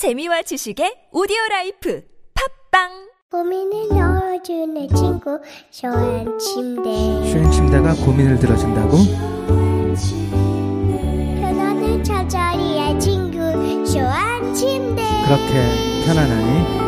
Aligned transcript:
재미와 0.00 0.40
지식의 0.40 1.12
오디오 1.12 1.36
life. 1.50 2.02
팟빵! 2.32 2.88
고민을 3.30 3.88
들어주는 3.90 4.88
친구 4.96 5.38
쇼한 5.70 6.38
침대. 6.38 6.88
슈행 7.30 7.50
침대가 7.50 7.92
고민을 7.92 8.38
들어준다고? 8.38 8.96
편안한 11.42 12.02
잠자리의 12.02 12.98
친구 12.98 13.36
쇼한 13.84 14.54
침대. 14.54 15.02
그렇게 15.26 15.52
편안하니? 16.06 16.80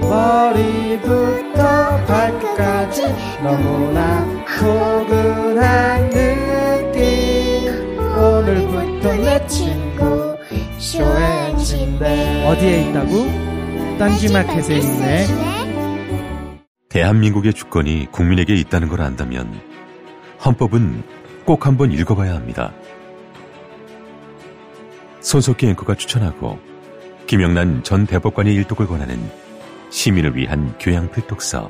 머리부터 0.00 1.58
발끝까지 2.06 3.02
너무나 3.42 4.24
포근한 4.58 6.08
느낌. 6.08 6.96
오늘부터 8.16 9.12
내 9.16 9.46
친구 9.46 9.77
어디에 12.46 12.90
있다고? 12.90 13.98
딴지마켓에 13.98 14.76
있네. 14.76 15.26
대한민국의 16.88 17.52
주권이 17.52 18.06
국민에게 18.12 18.54
있다는 18.54 18.88
걸 18.88 19.02
안다면 19.02 19.60
헌법은 20.44 21.02
꼭 21.44 21.66
한번 21.66 21.90
읽어봐야 21.90 22.32
합니다. 22.32 22.72
손석희 25.20 25.66
앵커가 25.70 25.96
추천하고 25.96 26.60
김영란 27.26 27.82
전 27.82 28.06
대법관의 28.06 28.54
일독을 28.54 28.86
권하는 28.86 29.18
시민을 29.90 30.36
위한 30.36 30.76
교양 30.78 31.10
필독서. 31.10 31.68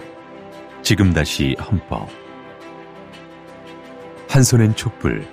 지금 0.83 1.15
다시 1.15 1.57
헌법. 1.59 2.09
한 4.29 4.43
손엔 4.43 4.77
촛불 4.77 5.27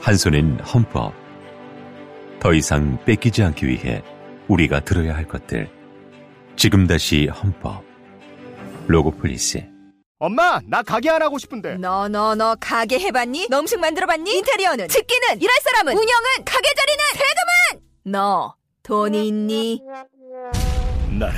한 0.00 0.16
손엔 0.16 0.60
헌법 0.60 1.19
더 2.40 2.52
이상 2.54 2.98
뺏기지 3.04 3.42
않기 3.42 3.66
위해 3.66 4.02
우리가 4.48 4.80
들어야 4.80 5.14
할 5.14 5.26
것들 5.26 5.70
지금 6.56 6.86
다시 6.86 7.26
헌법 7.26 7.84
로고폴리스 8.88 9.64
엄마, 10.22 10.60
나 10.66 10.82
가게 10.82 11.08
안 11.08 11.22
하고 11.22 11.38
싶은데. 11.38 11.76
너 11.78 12.06
너 12.08 12.34
너 12.34 12.54
가게 12.60 12.98
해봤니? 12.98 13.46
너 13.48 13.60
음식 13.60 13.80
만들어봤니? 13.80 14.36
인테리어는 14.36 14.88
집기는 14.88 15.40
일할 15.40 15.56
사람은 15.62 15.92
운영은 15.94 16.24
가게 16.44 16.68
자리는 16.76 17.04
세금은 17.14 17.86
너 18.12 18.54
돈이 18.82 19.28
있니? 19.28 19.80
나는 21.18 21.34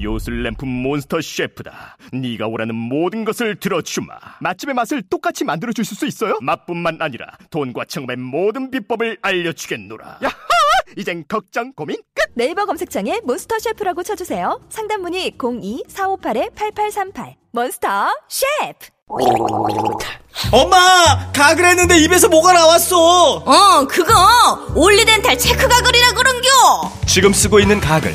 요술램프 0.00 0.64
몬스터 0.64 1.20
셰프다. 1.20 1.96
네가 2.12 2.48
원하는 2.48 2.74
모든 2.74 3.24
것을 3.24 3.56
들어주마. 3.56 4.14
맛집의 4.40 4.74
맛을 4.74 5.02
똑같이 5.02 5.44
만들어 5.44 5.72
주실 5.72 5.96
수 5.96 6.06
있어요? 6.06 6.38
맛뿐만 6.40 6.98
아니라 7.00 7.26
돈과 7.50 7.84
창업의 7.86 8.16
모든 8.16 8.70
비법을 8.70 9.18
알려주겠노라. 9.22 10.18
야하! 10.22 10.34
이젠 10.96 11.24
걱정 11.28 11.72
고민 11.72 11.96
끝. 12.14 12.24
네이버 12.34 12.64
검색창에 12.66 13.20
몬스터 13.24 13.58
셰프라고 13.58 14.02
쳐주세요. 14.02 14.60
상담 14.68 15.02
문의 15.02 15.30
02-458-8838 15.32 17.34
몬스터 17.52 18.08
셰프 18.28 18.88
엄마! 20.52 20.76
가글 21.32 21.64
했는데 21.64 21.98
입에서 22.00 22.28
뭐가 22.28 22.52
나왔어! 22.52 23.36
어, 23.36 23.86
그거 23.88 24.12
올리덴탈 24.74 25.38
체크 25.38 25.66
가글이라 25.68 26.12
그런겨. 26.12 26.48
지금 27.06 27.32
쓰고 27.32 27.60
있는 27.60 27.80
가글. 27.80 28.14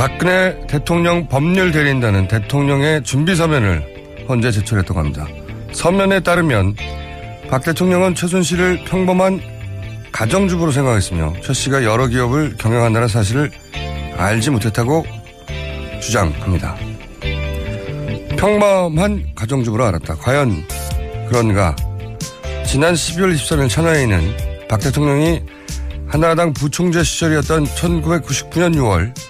박근혜 0.00 0.58
대통령 0.66 1.28
법률 1.28 1.72
대리인단은 1.72 2.26
대통령의 2.26 3.02
준비 3.04 3.36
서면을 3.36 3.84
헌재 4.26 4.50
제출했다고 4.50 4.98
합니다. 4.98 5.28
서면에 5.72 6.20
따르면 6.20 6.74
박 7.50 7.62
대통령은 7.62 8.14
최순실을 8.14 8.84
평범한 8.86 9.42
가정주부로 10.10 10.72
생각했으며 10.72 11.34
최 11.42 11.52
씨가 11.52 11.84
여러 11.84 12.06
기업을 12.06 12.56
경영한다는 12.56 13.08
사실을 13.08 13.50
알지 14.16 14.48
못했다고 14.48 15.04
주장합니다. 16.00 16.76
평범한 18.38 19.34
가정주부로 19.34 19.84
알았다. 19.84 20.14
과연 20.14 20.64
그런가? 21.28 21.76
지난 22.64 22.94
12월 22.94 23.34
23일 23.34 23.68
천하에는 23.68 24.66
박 24.66 24.80
대통령이 24.80 25.42
한나라당 26.06 26.54
부총재 26.54 27.02
시절이었던 27.02 27.66
1999년 27.66 28.74
6월 28.76 29.29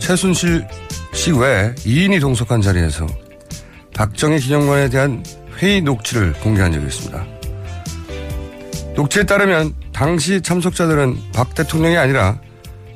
최순실 0.00 0.66
씨 1.12 1.30
외 1.32 1.74
2인이 1.76 2.20
동석한 2.20 2.60
자리에서 2.60 3.06
박정희 3.94 4.38
기념관에 4.40 4.88
대한 4.88 5.22
회의 5.58 5.80
녹취를 5.80 6.32
공개한 6.34 6.72
적이 6.72 6.86
있습니다. 6.86 7.26
녹취에 8.96 9.24
따르면 9.24 9.74
당시 9.92 10.40
참석자들은 10.40 11.16
박 11.32 11.54
대통령이 11.54 11.96
아니라 11.96 12.40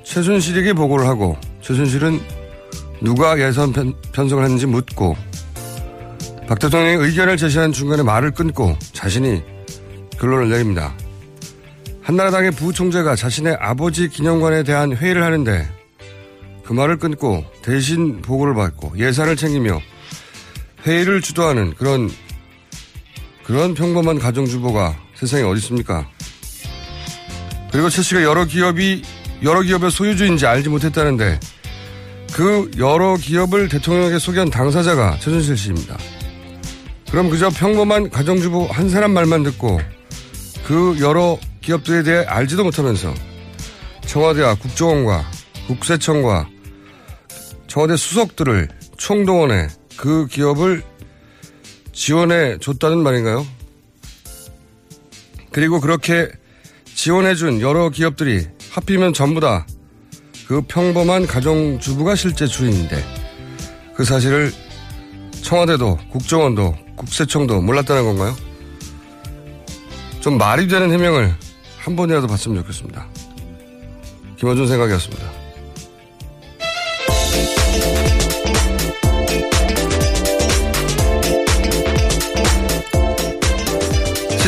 최순실에게 0.02 0.72
보고를 0.72 1.06
하고 1.06 1.36
최순실은 1.60 2.20
누가 3.00 3.38
예선 3.38 3.72
편, 3.72 3.94
편성을 4.12 4.42
했는지 4.42 4.66
묻고 4.66 5.16
박 6.48 6.58
대통령이 6.58 7.04
의견을 7.04 7.36
제시한 7.36 7.72
중간에 7.72 8.02
말을 8.02 8.30
끊고 8.32 8.76
자신이 8.92 9.42
결론을 10.18 10.50
내립니다. 10.50 10.94
한나라당의 12.02 12.50
부총재가 12.52 13.16
자신의 13.16 13.56
아버지 13.60 14.08
기념관에 14.08 14.62
대한 14.62 14.94
회의를 14.94 15.22
하는데 15.22 15.66
그 16.64 16.72
말을 16.72 16.98
끊고 16.98 17.44
대신 17.62 18.22
보고를 18.22 18.54
받고 18.54 18.98
예산을 18.98 19.36
챙기며 19.36 19.80
회의를 20.86 21.20
주도하는 21.20 21.74
그런 21.74 22.10
그런 23.44 23.74
평범한 23.74 24.18
가정주부가 24.18 24.96
세상에 25.14 25.42
어디 25.42 25.58
있습니까? 25.60 26.08
그리고 27.70 27.90
최 27.90 28.02
씨가 28.02 28.22
여러 28.22 28.44
기업이 28.44 29.02
여러 29.42 29.60
기업의 29.60 29.90
소유주인지 29.90 30.46
알지 30.46 30.70
못했다는데 30.70 31.38
그 32.32 32.70
여러 32.78 33.16
기업을 33.16 33.68
대통령에게 33.68 34.18
소개한 34.18 34.48
당사자가 34.48 35.18
최순실 35.20 35.56
씨입니다. 35.56 35.98
그럼 37.10 37.30
그저 37.30 37.50
평범한 37.50 38.10
가정주부 38.10 38.66
한 38.70 38.88
사람 38.88 39.12
말만 39.12 39.42
듣고 39.44 39.80
그 40.66 40.96
여러 41.00 41.38
기업들에 41.60 42.02
대해 42.02 42.24
알지도 42.24 42.64
못하면서 42.64 43.14
청와대와 44.06 44.54
국정원과 44.56 45.24
국세청과 45.68 46.48
청와대 47.74 47.96
수석들을 47.96 48.68
총동원해 48.96 49.68
그 49.96 50.26
기업을 50.26 50.82
지원해 51.92 52.56
줬다는 52.58 53.02
말인가요? 53.02 53.46
그리고 55.50 55.80
그렇게 55.80 56.30
지원해 56.94 57.34
준 57.34 57.60
여러 57.60 57.90
기업들이 57.90 58.46
하필이면 58.70 59.12
전부 59.12 59.40
다 59.40 59.66
그 60.46 60.60
평범한 60.62 61.26
가정주부가 61.26 62.14
실제 62.14 62.46
주인인데 62.46 63.02
그 63.94 64.04
사실을 64.04 64.52
청와대도 65.42 65.98
국정원도 66.10 66.76
국세청도 66.96 67.62
몰랐다는 67.62 68.04
건가요? 68.04 68.36
좀 70.20 70.38
말이 70.38 70.68
되는 70.68 70.90
해명을 70.90 71.34
한 71.78 71.96
번이라도 71.96 72.26
봤으면 72.26 72.58
좋겠습니다. 72.62 73.06
김원준 74.36 74.68
생각이었습니다. 74.68 75.33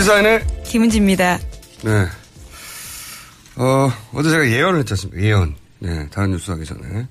시사인의 0.07 0.47
김은지입니다. 0.65 1.37
네. 1.83 2.07
어, 3.57 3.93
어제 4.13 4.31
제가 4.31 4.49
예언을 4.49 4.79
했지 4.79 4.93
않습니까? 4.93 5.21
예언. 5.21 5.57
네, 5.81 6.09
다른 6.11 6.31
뉴스 6.31 6.49
하기 6.53 6.65
전에. 6.65 7.09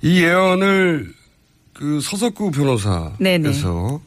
이 0.00 0.22
예언을 0.22 1.12
그 1.74 2.00
서석구 2.00 2.52
변호사께서 2.52 3.18
네네. 3.18 3.50
어, 3.66 4.00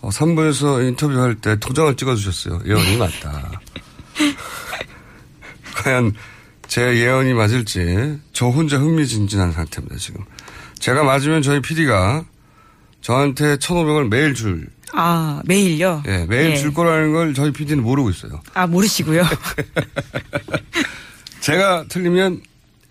3부에서 0.00 0.86
인터뷰할 0.86 1.34
때 1.34 1.58
도장을 1.58 1.96
찍어주셨어요. 1.96 2.62
예언이 2.64 2.98
맞다. 2.98 3.60
과연 5.74 6.12
제 6.68 6.82
예언이 6.98 7.34
맞을지 7.34 8.20
저 8.32 8.46
혼자 8.46 8.78
흥미진진한 8.78 9.50
상태입니다, 9.50 9.96
지금. 9.96 10.24
제가 10.78 11.02
맞으면 11.02 11.42
저희 11.42 11.60
PD가 11.60 12.24
저한테 13.00 13.56
1,500을 13.56 14.08
매일 14.08 14.34
줄, 14.34 14.68
아, 14.92 15.42
매일요? 15.44 16.02
예, 16.06 16.26
매일 16.28 16.52
예. 16.52 16.56
줄 16.56 16.72
거라는 16.72 17.12
걸 17.12 17.34
저희 17.34 17.52
PD는 17.52 17.82
모르고 17.82 18.10
있어요. 18.10 18.40
아, 18.54 18.66
모르시고요. 18.66 19.24
제가 21.40 21.84
틀리면 21.88 22.42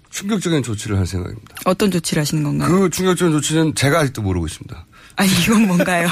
충격적인 0.10 0.64
조치를 0.64 0.98
할 0.98 1.06
생각입니다. 1.06 1.56
어떤 1.66 1.92
조치를 1.92 2.22
하시는 2.22 2.44
건가요? 2.44 2.70
그 2.72 2.90
충격적인 2.90 3.34
조치는 3.34 3.76
제가 3.76 4.00
아직도 4.00 4.22
모르고 4.22 4.48
있습니다. 4.48 4.86
아니, 5.16 5.30
이건 5.44 5.68
뭔가요? 5.68 6.08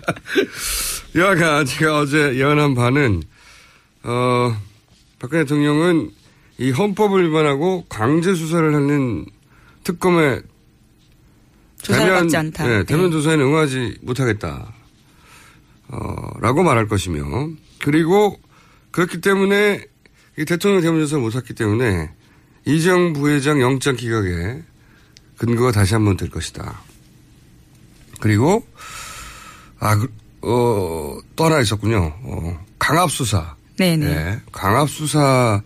여하간 1.14 1.66
제가 1.66 1.98
어제 1.98 2.36
예언한 2.36 2.74
바는 2.74 3.22
어, 4.04 4.56
박근혜 5.18 5.44
대통령은 5.44 6.10
이 6.58 6.70
헌법을 6.70 7.28
위반하고 7.28 7.84
강제 7.88 8.34
수사를 8.34 8.74
하는 8.74 9.26
특검에 9.82 10.40
조사를 11.82 12.12
받지 12.12 12.36
않다. 12.36 12.66
네, 12.66 12.84
대면 12.84 13.06
네. 13.06 13.10
조사에는 13.12 13.44
응하지 13.44 13.98
못하겠다. 14.02 14.72
어, 15.88 16.30
라고 16.40 16.62
말할 16.62 16.86
것이며 16.88 17.48
그리고 17.80 18.38
그렇기 18.90 19.20
때문에 19.20 19.84
이 20.38 20.44
대통령 20.44 20.80
대면 20.82 21.00
조사를 21.00 21.22
못 21.22 21.34
했기 21.34 21.54
때문에 21.54 22.10
이정 22.66 23.12
부회장 23.14 23.60
영장 23.60 23.96
기각에 23.96 24.62
근거가 25.38 25.72
다시 25.72 25.94
한 25.94 26.04
번 26.04 26.16
될 26.16 26.28
것이다. 26.30 26.80
그리고 28.20 28.66
아, 29.78 29.96
그, 29.96 30.12
어, 30.42 31.18
또 31.36 31.44
하나 31.44 31.60
있었군요. 31.60 32.14
어, 32.22 32.66
강압수사. 32.78 33.56
네네. 33.78 34.06
예, 34.06 34.40
강압수사, 34.52 35.62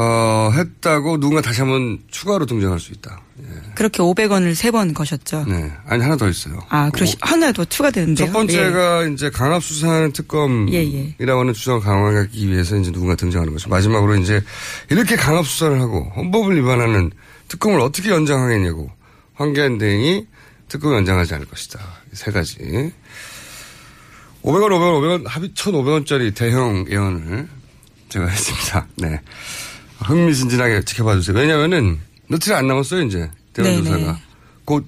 어, 0.00 0.52
했다고 0.54 1.18
누군가 1.18 1.42
다시 1.42 1.60
한번 1.60 1.98
추가로 2.08 2.46
등장할 2.46 2.78
수 2.78 2.92
있다. 2.92 3.20
예. 3.40 3.44
그렇게 3.74 3.98
500원을 3.98 4.54
세 4.54 4.70
번 4.70 4.94
거셨죠. 4.94 5.44
네. 5.48 5.72
아니, 5.86 6.02
하나 6.04 6.16
더 6.16 6.28
있어요. 6.28 6.60
아, 6.68 6.88
그러시, 6.90 7.16
하나 7.20 7.50
더 7.50 7.64
추가되는데요. 7.64 8.26
첫 8.26 8.32
번째가 8.32 9.06
이제 9.06 9.28
강압수사하는 9.30 10.12
특검이라고 10.12 10.72
예, 10.76 11.16
예. 11.20 11.32
하는 11.32 11.52
주장을 11.52 11.80
강화하기 11.80 12.48
위해서 12.48 12.76
이제 12.76 12.92
누군가 12.92 13.16
등장하는 13.16 13.52
거죠. 13.52 13.68
마지막으로 13.70 14.14
이제 14.16 14.40
이렇게 14.88 15.16
강압수사를 15.16 15.80
하고 15.80 16.12
헌법을 16.14 16.56
위반하는 16.56 17.10
특검을 17.48 17.80
어떻게 17.80 18.10
연장하겠냐고 18.10 18.90
황교안 19.34 19.78
대행이 19.78 20.26
특검을 20.68 20.98
연장하지 20.98 21.34
않을 21.34 21.46
것이다. 21.46 21.80
이세 22.12 22.30
가지. 22.30 22.58
500원, 24.42 24.68
500원, 24.68 25.00
500원, 25.24 25.26
합의 25.26 25.48
1,500원짜리 25.50 26.32
대형 26.36 26.84
예언을 26.88 27.48
제가 28.10 28.26
했습니다. 28.28 28.86
네. 28.96 29.20
흥미진진하게 29.98 30.82
지켜봐 30.82 31.16
주세요. 31.16 31.36
왜냐면은 31.36 31.98
며칠 32.28 32.54
안 32.54 32.66
남았어요, 32.66 33.02
이제. 33.02 33.30
네네. 33.54 33.82
대원조사가. 33.82 34.20
곧 34.64 34.86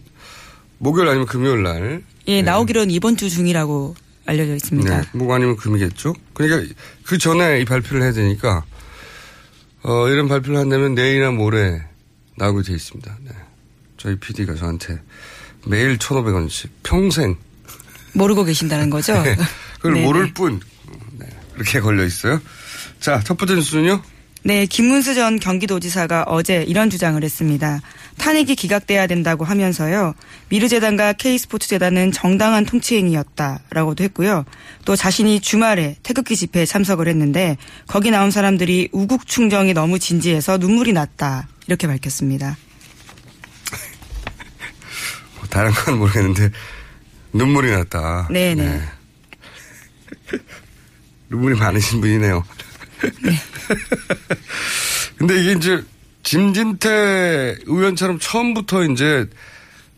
목요일 0.78 1.08
아니면 1.08 1.26
금요일 1.26 1.62
날. 1.62 2.02
예, 2.28 2.42
나오기로는 2.42 2.90
이번 2.90 3.16
주 3.16 3.28
중이라고 3.28 3.96
알려져 4.26 4.54
있습니다. 4.54 5.00
네. 5.00 5.08
목 5.12 5.32
아니면 5.32 5.56
금이겠죠. 5.56 6.14
그러니까 6.34 6.72
그 7.04 7.18
전에 7.18 7.60
이 7.60 7.64
발표를 7.64 8.02
해야 8.02 8.12
되니까 8.12 8.64
어, 9.82 10.08
이런 10.08 10.28
발표를 10.28 10.58
한다면 10.58 10.94
내일이나 10.94 11.30
모레 11.30 11.82
나오게 12.36 12.62
돼 12.62 12.74
있습니다. 12.74 13.18
네. 13.24 13.30
저희 13.96 14.16
PD가 14.16 14.54
저한테 14.54 15.00
매일 15.66 15.98
1,500원씩 15.98 16.68
평생 16.82 17.36
모르고 18.12 18.44
계신다는 18.44 18.90
거죠? 18.90 19.20
네. 19.22 19.36
그걸 19.76 19.94
네네. 19.94 20.06
모를 20.06 20.32
뿐 20.34 20.60
네. 21.18 21.26
그렇게 21.54 21.80
걸려 21.80 22.04
있어요. 22.04 22.40
자, 23.00 23.20
첫 23.24 23.36
번째 23.36 23.56
뉴스는요. 23.56 24.02
네, 24.42 24.64
김문수 24.64 25.14
전 25.14 25.38
경기도지사가 25.38 26.24
어제 26.26 26.64
이런 26.66 26.88
주장을 26.88 27.22
했습니다. 27.22 27.80
탄핵이 28.16 28.54
기각돼야 28.54 29.06
된다고 29.06 29.44
하면서요. 29.44 30.14
미르재단과 30.48 31.12
K스포츠재단은 31.14 32.10
정당한 32.12 32.64
통치행위였다라고도 32.64 34.02
했고요. 34.04 34.44
또 34.84 34.96
자신이 34.96 35.40
주말에 35.40 35.96
태극기 36.02 36.36
집회에 36.36 36.64
참석을 36.64 37.06
했는데 37.08 37.58
거기 37.86 38.10
나온 38.10 38.30
사람들이 38.30 38.88
우국 38.92 39.26
충정이 39.26 39.74
너무 39.74 39.98
진지해서 39.98 40.56
눈물이 40.56 40.94
났다. 40.94 41.48
이렇게 41.66 41.86
밝혔습니다. 41.86 42.56
뭐 45.36 45.48
다른 45.48 45.70
건 45.72 45.98
모르겠는데 45.98 46.50
눈물이 47.32 47.70
났다. 47.70 48.28
네네. 48.30 48.80
눈물이 51.28 51.56
많으신 51.58 52.00
분이네요. 52.00 52.42
근데 55.18 55.40
이게 55.40 55.52
이제 55.52 55.82
김진태 56.22 57.56
의원처럼 57.66 58.18
처음부터 58.18 58.84
이제 58.84 59.26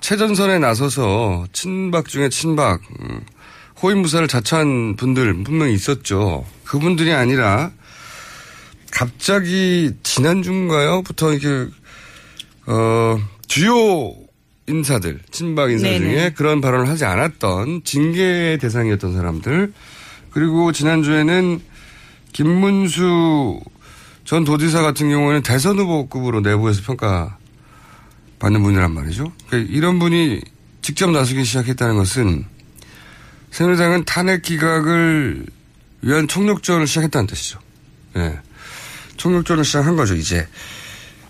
최전선에 0.00 0.58
나서서 0.58 1.46
친박 1.52 2.08
중에 2.08 2.28
친박, 2.28 2.81
음, 3.00 3.20
호위무사를 3.82 4.26
자처한 4.28 4.96
분들 4.96 5.44
분명히 5.44 5.75
있었죠. 5.75 6.44
그분들이 6.64 7.12
아니라 7.12 7.70
갑자기 8.90 9.93
지난주인가요?부터 10.02 11.32
이렇게 11.32 11.70
어 12.66 13.19
주요 13.46 14.14
인사들, 14.69 15.20
친박 15.31 15.70
인사 15.70 15.88
네네. 15.88 15.98
중에 15.98 16.32
그런 16.37 16.60
발언을 16.60 16.88
하지 16.88 17.05
않았던 17.05 17.82
징계 17.84 18.58
대상이었던 18.60 19.14
사람들 19.14 19.72
그리고 20.31 20.72
지난주에는 20.72 21.60
김문수 22.32 23.61
전 24.25 24.44
도지사 24.44 24.82
같은 24.82 25.11
경우에는 25.11 25.43
대선 25.43 25.79
후보급으로 25.79 26.40
내부에서 26.40 26.82
평가 26.82 27.37
받는 28.38 28.62
분이란 28.62 28.93
말이죠. 28.93 29.32
그러니까 29.49 29.73
이런 29.73 29.99
분이 29.99 30.40
직접 30.81 31.11
나서기 31.11 31.44
시작했다는 31.44 31.96
것은 31.96 32.44
새누리당은 33.50 34.05
탄핵 34.05 34.43
기각을 34.43 35.46
위한 36.00 36.26
총력전을 36.26 36.87
시작했다는 36.87 37.26
뜻이죠. 37.26 37.61
예. 38.17 38.38
총력전을 39.17 39.64
시작한 39.64 39.94
거죠, 39.94 40.14
이제. 40.17 40.49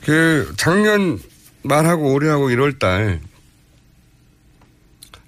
그, 0.03 0.53
작년 0.57 1.19
말하고 1.63 2.13
올해하고 2.15 2.49
1월 2.49 2.79
달, 2.79 3.21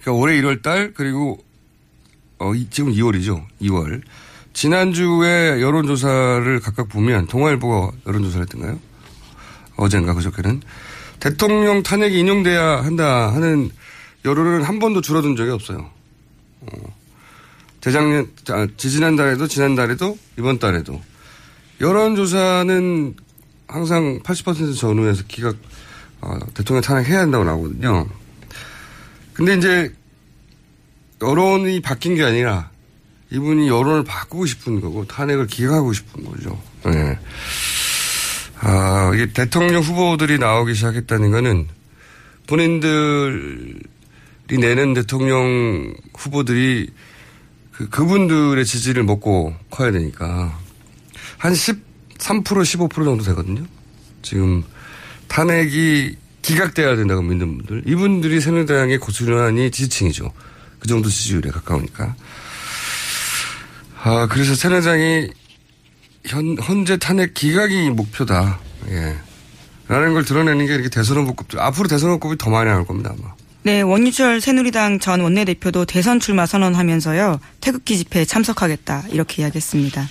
그러니까 0.01 0.13
올해 0.13 0.41
1월 0.41 0.63
달, 0.63 0.95
그리고, 0.95 1.45
어, 2.39 2.55
이- 2.55 2.69
지금 2.71 2.93
2월이죠. 2.93 3.45
2월. 3.61 4.03
지난주에 4.55 5.61
여론조사를 5.61 6.61
각각 6.61 6.89
보면, 6.89 7.27
동아일보가 7.27 7.91
여론조사를 8.07 8.43
했던가요? 8.47 8.79
어젠가 9.77 10.15
그저께는. 10.15 10.63
대통령 11.21 11.83
탄핵이 11.83 12.19
인용돼야 12.21 12.85
한다 12.85 13.33
하는 13.35 13.71
여론은 14.25 14.63
한 14.63 14.79
번도 14.79 15.01
줄어든 15.01 15.37
적이 15.37 15.51
없어요. 15.51 15.91
어. 16.61 16.95
재작년, 17.81 18.31
아, 18.49 18.67
지지난달에도, 18.77 19.47
지난달에도, 19.49 20.17
이번 20.39 20.59
달에도. 20.59 21.03
여론조사는 21.81 23.17
항상 23.67 24.21
80% 24.23 24.79
전후에서 24.79 25.25
기각, 25.27 25.57
어, 26.21 26.39
대통령 26.55 26.81
탄핵해야 26.81 27.21
한다고 27.21 27.45
나오거든요. 27.45 28.07
근데 29.35 29.57
이제, 29.57 29.93
여론이 31.21 31.81
바뀐 31.81 32.15
게 32.15 32.23
아니라, 32.23 32.71
이분이 33.35 33.69
여론을 33.69 34.05
바꾸고 34.05 34.47
싶은 34.47 34.81
거고, 34.81 35.07
탄핵을 35.07 35.47
기각하고 35.47 35.93
싶은 35.93 36.25
거죠. 36.25 36.61
네. 36.85 37.19
아, 38.61 39.13
이게 39.15 39.33
대통령 39.33 39.83
후보들이 39.83 40.39
나오기 40.39 40.75
시작했다는 40.75 41.31
거는, 41.31 41.69
본인들이 42.47 43.79
내는 44.49 44.95
대통령 44.95 45.95
후보들이 46.15 46.91
그, 47.73 47.89
그분들의 47.89 48.65
지지를 48.65 49.03
먹고 49.03 49.55
커야 49.71 49.91
되니까 49.91 50.59
한 51.39 51.53
13% 51.53 51.85
15% 52.19 52.93
정도 53.05 53.25
되거든요. 53.25 53.65
지금 54.23 54.63
탄핵이 55.29 56.17
기각돼야 56.43 56.95
된다고 56.97 57.23
믿는 57.23 57.59
분들 57.59 57.83
이분들이 57.87 58.41
새누리당의 58.41 58.99
고스란히 58.99 59.71
지지층이죠. 59.71 60.33
그 60.79 60.87
정도 60.87 61.09
지지율에 61.09 61.51
가까우니까. 61.51 62.15
아 64.07 64.27
그래서 64.27 64.55
새누리당이 64.55 65.29
현, 66.27 66.57
현재 66.61 66.99
탄핵 66.99 67.33
기각이 67.33 67.89
목표다. 67.89 68.61
예. 68.91 69.17
라는 69.89 70.13
걸 70.13 70.25
드러내는 70.25 70.67
게 70.67 70.75
이렇게 70.75 70.91
대선 70.91 71.19
후보급들 71.19 71.59
앞으로 71.59 71.89
대선 71.89 72.11
후보급이 72.11 72.37
더 72.39 72.51
많이 72.51 72.69
나올 72.69 72.87
겁니다 72.87 73.15
아마. 73.19 73.33
네, 73.63 73.81
원유철 73.81 74.43
새누리당 74.43 74.99
전 74.99 75.21
원내대표도 75.21 75.87
대선 75.87 76.21
출마 76.21 76.45
선언하면서요. 76.45 77.41
태극기 77.63 77.97
집회에 77.97 78.27
참석하겠다. 78.27 79.05
이렇게 79.09 79.41
이야기했습니다. 79.41 80.07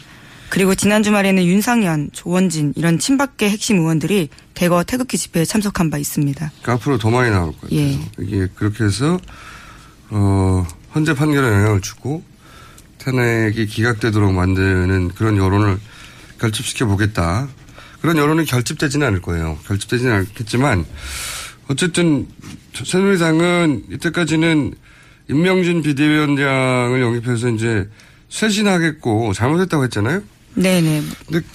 그리고 0.49 0.73
지난 0.73 1.03
주말에는 1.03 1.45
윤상현, 1.45 2.09
조원진 2.13 2.73
이런 2.75 2.97
친박계 2.97 3.47
핵심 3.49 3.77
의원들이 3.77 4.29
대거 4.55 4.85
태극기 4.85 5.19
집회에 5.19 5.45
참석한 5.45 5.91
바 5.91 5.99
있습니다. 5.99 6.51
그러니까 6.61 6.73
앞으로 6.73 6.97
더 6.97 7.11
많이 7.11 7.29
나올 7.29 7.53
거예요. 7.61 7.79
예. 7.79 7.99
이게 8.19 8.47
그렇게 8.55 8.85
해서 8.85 9.19
어 10.09 10.65
현재 10.91 11.13
판결에 11.13 11.47
영향을 11.47 11.81
주고 11.81 12.23
탄핵이 13.03 13.65
기각되도록 13.65 14.33
만드는 14.33 15.09
그런 15.09 15.37
여론을 15.37 15.77
결집시켜 16.39 16.85
보겠다. 16.85 17.47
그런 18.01 18.17
여론이 18.17 18.45
결집되지는 18.45 19.05
않을 19.07 19.21
거예요. 19.21 19.57
결집되지는 19.65 20.13
않겠지만 20.13 20.85
어쨌든 21.67 22.27
새누리당은 22.73 23.85
이때까지는 23.91 24.73
임명진 25.29 25.83
비대위원장을 25.83 27.01
영입해서 27.01 27.49
이제 27.49 27.89
쇄신하겠고 28.29 29.33
잘못했다고 29.33 29.83
했잖아요. 29.85 30.21
네네. 30.55 31.03
근데 31.27 31.45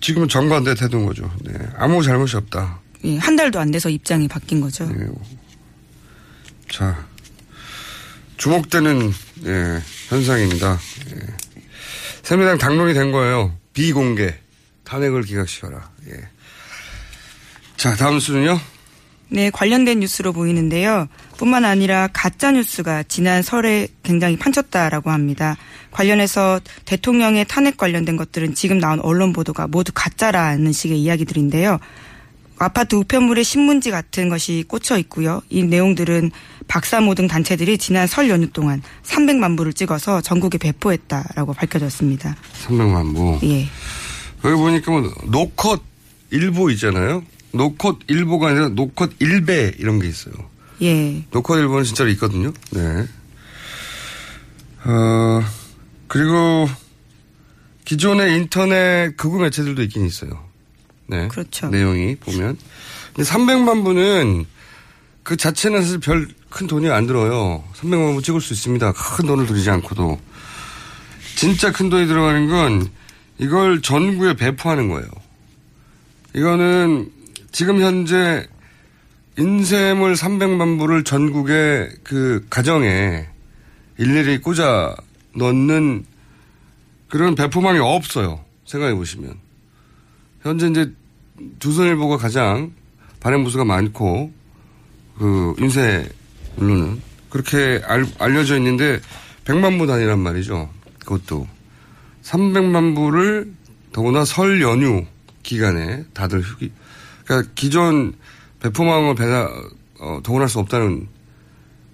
지금은 0.00 0.28
정반대 0.28 0.74
태도인 0.74 1.06
거죠. 1.06 1.30
네. 1.44 1.52
아무 1.76 2.02
잘못이 2.02 2.36
없다. 2.36 2.80
예, 3.04 3.18
한 3.18 3.36
달도 3.36 3.58
안 3.58 3.70
돼서 3.70 3.88
입장이 3.88 4.28
바뀐 4.28 4.60
거죠. 4.60 4.86
네. 4.86 5.06
자, 6.68 7.06
주목되는 8.36 9.12
예, 9.46 9.80
현상입니다. 10.08 10.78
예. 11.14 11.60
새누리당 12.22 12.58
당론이 12.58 12.94
된 12.94 13.12
거예요. 13.12 13.56
비공개 13.72 14.34
탄핵을 14.84 15.22
기각시켜라. 15.22 15.90
예. 16.08 16.28
자, 17.76 17.94
다음 17.94 18.20
수는요. 18.20 18.60
네, 19.28 19.48
관련된 19.50 20.00
뉴스로 20.00 20.32
보이는데요. 20.32 21.08
뿐만 21.38 21.64
아니라 21.64 22.08
가짜 22.12 22.50
뉴스가 22.50 23.04
지난 23.04 23.42
설에 23.42 23.86
굉장히 24.02 24.36
판쳤다라고 24.36 25.10
합니다. 25.10 25.56
관련해서 25.92 26.60
대통령의 26.84 27.46
탄핵 27.46 27.76
관련된 27.76 28.16
것들은 28.16 28.54
지금 28.54 28.78
나온 28.78 29.00
언론 29.00 29.32
보도가 29.32 29.68
모두 29.68 29.92
가짜라는 29.94 30.72
식의 30.72 31.00
이야기들인데요. 31.00 31.78
아파트 32.58 32.94
우편물에 32.96 33.42
신문지 33.42 33.90
같은 33.90 34.28
것이 34.28 34.64
꽂혀 34.68 34.98
있고요. 34.98 35.40
이 35.48 35.62
내용들은 35.62 36.30
박사모 36.70 37.16
등 37.16 37.26
단체들이 37.26 37.78
지난 37.78 38.06
설 38.06 38.30
연휴 38.30 38.48
동안 38.48 38.80
300만 39.02 39.56
부를 39.56 39.72
찍어서 39.72 40.20
전국에 40.20 40.56
배포했다라고 40.56 41.52
밝혀졌습니다. 41.52 42.36
300만 42.64 43.12
부. 43.12 43.40
예. 43.42 43.68
여기 44.44 44.54
보니까 44.56 44.92
뭐 44.92 45.12
노컷 45.24 45.82
일보 46.30 46.70
있잖아요. 46.70 47.24
노컷 47.52 47.98
일보가 48.06 48.50
아니라 48.50 48.68
노컷 48.68 49.10
일배 49.18 49.74
이런 49.78 49.98
게 49.98 50.06
있어요. 50.06 50.32
예. 50.82 51.24
노컷 51.32 51.58
일보는 51.58 51.82
진짜로 51.82 52.08
있거든요. 52.10 52.52
네. 52.70 53.04
어, 54.84 55.42
그리고 56.06 56.68
기존의 57.84 58.36
인터넷 58.36 59.16
극우 59.16 59.40
매체들도 59.40 59.82
있긴 59.82 60.06
있어요. 60.06 60.30
네. 61.08 61.26
그렇죠. 61.26 61.68
내용이 61.68 62.14
보면. 62.14 62.56
근데 63.12 63.28
300만 63.28 63.82
부는 63.82 64.46
그 65.22 65.36
자체는 65.36 65.82
사실 65.82 66.00
별 66.00 66.40
큰 66.50 66.66
돈이 66.66 66.90
안 66.90 67.06
들어요. 67.06 67.64
300만 67.74 68.14
부 68.16 68.22
찍을 68.22 68.40
수 68.40 68.52
있습니다. 68.52 68.92
큰 68.92 69.26
돈을 69.26 69.46
들이지 69.46 69.70
않고도. 69.70 70.18
진짜 71.36 71.72
큰 71.72 71.88
돈이 71.88 72.06
들어가는 72.06 72.48
건 72.48 72.90
이걸 73.38 73.80
전국에 73.80 74.34
배포하는 74.34 74.88
거예요. 74.88 75.08
이거는 76.34 77.10
지금 77.52 77.80
현재 77.80 78.46
인쇄물 79.38 80.14
300만 80.14 80.78
부를 80.78 81.04
전국의 81.04 81.90
그 82.02 82.44
가정에 82.50 83.26
일일이 83.96 84.38
꽂아 84.38 84.96
넣는 85.36 86.04
그런 87.08 87.34
배포망이 87.36 87.78
없어요. 87.78 88.44
생각해 88.66 88.94
보시면. 88.94 89.34
현재 90.42 90.66
이제 90.68 90.92
조선일보가 91.60 92.18
가장 92.18 92.72
발행 93.20 93.44
부수가 93.44 93.64
많고 93.64 94.32
그 95.20 95.54
인쇄물로는 95.58 97.02
그렇게 97.28 97.82
알, 97.84 98.06
알려져 98.18 98.56
있는데 98.56 99.00
100만 99.44 99.78
부 99.78 99.86
단위란 99.86 100.18
말이죠. 100.18 100.70
그것도 101.00 101.46
300만 102.22 102.94
부를 102.96 103.52
더구나 103.92 104.24
설 104.24 104.62
연휴 104.62 105.04
기간에 105.42 106.04
다들 106.14 106.40
휴기 106.40 106.72
그러니까 107.26 107.50
기존 107.54 108.14
배포망을 108.60 109.14
배다 109.14 109.48
어, 110.00 110.20
동원할 110.22 110.48
수 110.48 110.58
없다는 110.58 111.06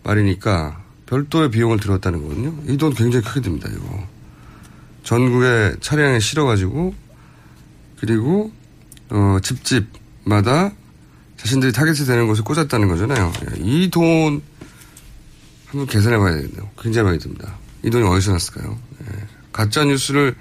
말이니까 0.04 0.80
별도의 1.06 1.50
비용을 1.50 1.80
들었다는 1.80 2.22
거거든요. 2.22 2.54
이 2.68 2.76
돈 2.76 2.94
굉장히 2.94 3.24
크게 3.24 3.40
듭니다. 3.40 3.68
이거 3.72 4.06
전국에 5.02 5.74
차량에 5.80 6.20
실어가지고 6.20 6.94
그리고 7.98 8.52
어, 9.10 9.38
집집마다 9.42 10.70
자신들이 11.36 11.72
타겟이 11.72 12.06
되는 12.06 12.26
곳에 12.26 12.42
꽂았다는 12.42 12.88
거잖아요. 12.88 13.32
예, 13.50 13.60
이돈 13.60 14.42
한번 15.66 15.86
계산해 15.86 16.18
봐야 16.18 16.34
되겠네요. 16.34 16.70
굉장히 16.80 17.06
많이 17.06 17.18
듭니다. 17.18 17.56
이 17.84 17.90
돈이 17.90 18.06
어디서 18.06 18.32
났을까요? 18.32 18.78
예. 19.02 19.26
가짜 19.52 19.84
뉴스를 19.84 20.34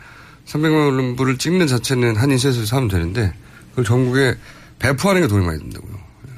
300만 0.45 1.17
부를 1.17 1.37
찍는 1.37 1.67
자체는 1.67 2.15
한 2.15 2.31
인쇄소에서 2.31 2.65
사면 2.65 2.87
되는데 2.87 3.33
그걸 3.71 3.85
전국에 3.85 4.35
배포하는 4.79 5.21
게 5.21 5.27
돈이 5.27 5.45
많이 5.45 5.59
든다고요. 5.59 5.93
예. 6.27 6.31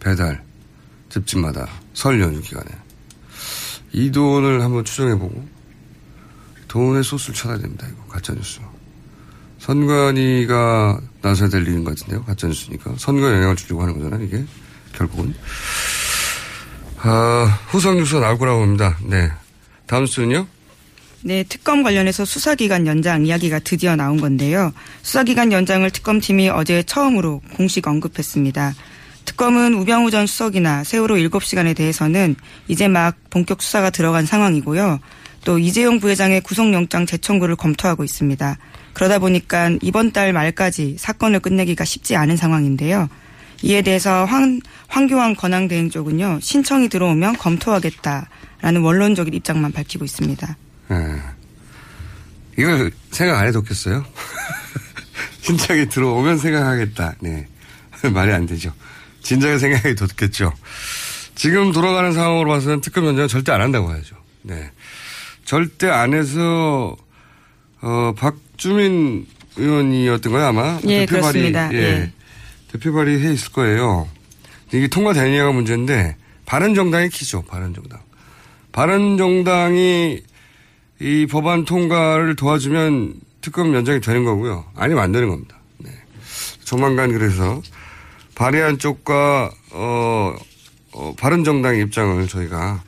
배달 0.00 0.42
집집마다 1.08 1.68
설 1.94 2.20
연휴 2.20 2.40
기간에 2.40 2.70
이 3.92 4.10
돈을 4.10 4.62
한번 4.62 4.84
추정해보고 4.84 5.48
돈의 6.68 7.04
소스를 7.04 7.34
찾아야 7.34 7.58
됩니다. 7.58 7.86
이거 7.90 8.04
가짜 8.08 8.32
뉴스. 8.32 8.60
선관위가 9.58 11.00
나서야 11.22 11.48
될 11.48 11.62
일인 11.62 11.84
것 11.84 11.96
같은데요. 11.96 12.24
가짜뉴스니까. 12.24 12.94
선거에 12.98 13.34
영향을 13.34 13.56
주려고 13.56 13.82
하는 13.82 13.96
거잖아요. 13.96 14.24
이게 14.24 14.44
결국은. 14.92 15.34
아, 16.98 17.58
후속 17.68 17.96
뉴스가 17.96 18.20
나올 18.20 18.38
거라고 18.38 18.60
봅니다. 18.60 18.96
네. 19.04 19.30
다음 19.86 20.06
수는요? 20.06 20.46
네, 21.24 21.44
특검 21.48 21.82
관련해서 21.84 22.24
수사기간 22.24 22.86
연장 22.86 23.24
이야기가 23.24 23.60
드디어 23.60 23.94
나온 23.94 24.20
건데요. 24.20 24.72
수사기간 25.02 25.52
연장을 25.52 25.88
특검팀이 25.90 26.48
어제 26.48 26.82
처음으로 26.82 27.40
공식 27.56 27.86
언급했습니다. 27.86 28.74
특검은 29.24 29.74
우병우 29.74 30.10
전 30.10 30.26
수석이나 30.26 30.82
세월호 30.82 31.14
7시간에 31.16 31.76
대해서는 31.76 32.34
이제 32.66 32.88
막 32.88 33.16
본격 33.30 33.62
수사가 33.62 33.90
들어간 33.90 34.26
상황이고요. 34.26 34.98
또 35.44 35.58
이재용 35.58 36.00
부회장의 36.00 36.40
구속영장 36.40 37.06
재청구를 37.06 37.54
검토하고 37.56 38.02
있습니다. 38.02 38.58
그러다 38.92 39.18
보니까 39.18 39.70
이번 39.80 40.12
달 40.12 40.32
말까지 40.32 40.96
사건을 40.98 41.40
끝내기가 41.40 41.84
쉽지 41.84 42.16
않은 42.16 42.36
상황인데요. 42.36 43.08
이에 43.62 43.82
대해서 43.82 44.24
황, 44.24 44.60
황교안 44.88 45.36
권한대행 45.36 45.88
쪽은요, 45.90 46.40
신청이 46.42 46.88
들어오면 46.88 47.36
검토하겠다라는 47.36 48.80
원론적인 48.82 49.32
입장만 49.34 49.72
밝히고 49.72 50.04
있습니다. 50.04 50.56
네. 50.88 50.96
이걸 52.58 52.90
생각 53.10 53.38
안 53.38 53.46
해도 53.46 53.60
좋겠어요? 53.60 54.04
신청이 55.40 55.88
들어오면 55.88 56.38
생각하겠다. 56.38 57.14
네. 57.20 57.46
말이 58.12 58.32
안 58.32 58.46
되죠. 58.46 58.72
진작에 59.22 59.58
생각이 59.58 59.94
돋겠죠. 59.94 60.52
지금 61.34 61.72
돌아가는 61.72 62.12
상황으로 62.12 62.50
봐서는 62.50 62.80
특검 62.80 63.06
연장은 63.06 63.28
절대 63.28 63.52
안 63.52 63.60
한다고 63.60 63.92
해야죠. 63.92 64.16
네. 64.42 64.70
절대 65.44 65.88
안 65.88 66.14
해서, 66.14 66.96
어, 67.80 68.12
박 68.16 68.36
주민 68.56 69.26
의원이었던 69.56 70.32
거예요, 70.32 70.46
아마? 70.46 70.80
예, 70.86 71.06
그렇습니다. 71.06 71.72
예. 71.72 71.78
예. 71.78 72.12
대표 72.70 72.92
발의해 72.92 73.32
있을 73.32 73.52
거예요. 73.52 74.08
이게 74.72 74.88
통과되느냐가 74.88 75.52
문제인데, 75.52 76.16
바른정당이 76.46 77.10
키죠, 77.10 77.42
바른정당. 77.42 78.00
바른정당이 78.72 80.22
이 81.00 81.26
법안 81.26 81.64
통과를 81.64 82.36
도와주면 82.36 83.14
특검 83.40 83.74
연장이 83.74 84.00
되는 84.00 84.24
거고요. 84.24 84.64
아니면 84.74 85.02
안 85.02 85.12
되는 85.12 85.28
겁니다. 85.28 85.56
네. 85.78 85.90
조만간 86.64 87.12
그래서 87.12 87.60
발의한 88.34 88.78
쪽과 88.78 89.50
어, 89.72 90.34
어 90.92 91.14
바른정당의 91.18 91.82
입장을 91.82 92.26
저희가 92.28 92.82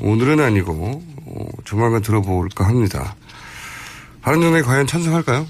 오늘은 0.00 0.40
아니고 0.40 1.02
어, 1.26 1.48
조만간 1.64 2.02
들어볼까 2.02 2.66
합니다. 2.66 3.14
바른정당이 4.26 4.62
과연 4.64 4.88
찬성할까요? 4.88 5.46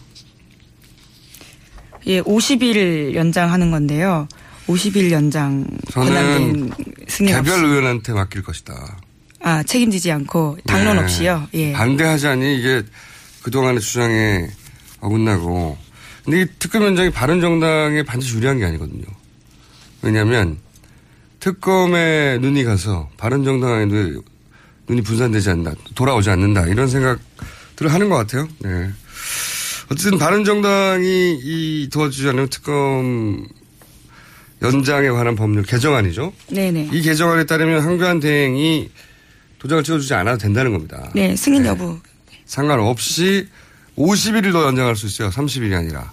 예, 2.09 2.21
50일 2.21 3.15
연장하는 3.15 3.71
건데요. 3.71 4.29
50일 4.67 5.11
연장 5.13 5.67
저는 5.91 6.71
개별. 7.09 7.65
의원한테 7.65 8.13
맡길 8.13 8.43
것이다. 8.43 8.99
아, 9.41 9.63
책임지지 9.63 10.13
않고 10.13 10.59
당론 10.67 10.97
네. 10.97 11.03
없이요. 11.05 11.49
예. 11.55 11.73
반대하자니 11.73 12.59
이게 12.59 12.83
그 13.43 13.51
동안의 13.51 13.81
주장에 13.81 14.47
어긋나고. 15.01 15.79
근데 16.27 16.43
이 16.43 16.47
특검 16.59 16.83
연장이 16.83 17.09
바른 17.09 17.41
정당에 17.41 18.03
반드시 18.03 18.35
유리한 18.37 18.59
게 18.59 18.67
아니거든요. 18.67 19.05
왜냐하면 20.03 20.59
특검에 21.41 22.37
눈이 22.43 22.63
가서 22.65 23.09
바른 23.17 23.43
정당에 23.43 23.87
눈- 23.87 24.21
눈이 24.87 25.01
분산되지 25.01 25.49
않는다. 25.49 25.73
돌아오지 25.95 26.29
않는다. 26.29 26.67
이런 26.67 26.89
생각 26.89 27.19
들을 27.77 27.93
하는 27.93 28.09
것 28.09 28.17
같아요. 28.17 28.49
네. 28.61 28.91
어쨌든 29.91 30.19
바른 30.19 30.45
정당이 30.45 31.39
이 31.43 31.89
도와주지 31.93 32.29
않는 32.31 32.49
특검 32.49 33.47
연장에 34.63 35.09
관한 35.11 35.37
법률 35.37 35.63
개정안이죠. 35.65 36.33
네네. 36.51 36.91
이 36.93 37.03
개정안에 37.03 37.45
따르면 37.45 37.83
한교안 37.83 38.19
대행이 38.19 38.91
도장을 39.59 39.85
찍어주지 39.85 40.15
않아도 40.15 40.39
된다는 40.39 40.73
겁니다. 40.73 41.11
네, 41.15 41.37
승인 41.37 41.65
여부. 41.67 42.01
상관없이 42.47 43.47
50일을 43.97 44.53
더 44.53 44.65
연장할 44.67 44.97
수 44.97 45.07
있어요. 45.07 45.31
30일이 45.31 45.75
아니라. 45.75 46.13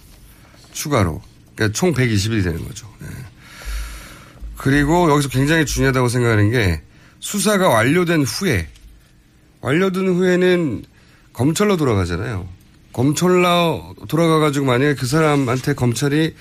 추가로. 0.73 1.21
그러니까 1.55 1.77
총 1.77 1.93
120일이 1.93 2.43
되는 2.43 2.63
거죠. 2.63 2.87
네. 2.99 3.07
그리고 4.57 5.09
여기서 5.11 5.29
굉장히 5.29 5.65
중요하다고 5.65 6.09
생각하는 6.09 6.51
게 6.51 6.81
수사가 7.19 7.69
완료된 7.69 8.23
후에 8.23 8.67
완료된 9.61 10.07
후에는 10.07 10.83
검찰로 11.33 11.77
돌아가잖아요. 11.77 12.47
검찰로 12.93 13.95
돌아가가지고 14.07 14.65
만약에 14.65 14.95
그 14.95 15.05
사람한테 15.05 15.73
검찰이 15.73 16.35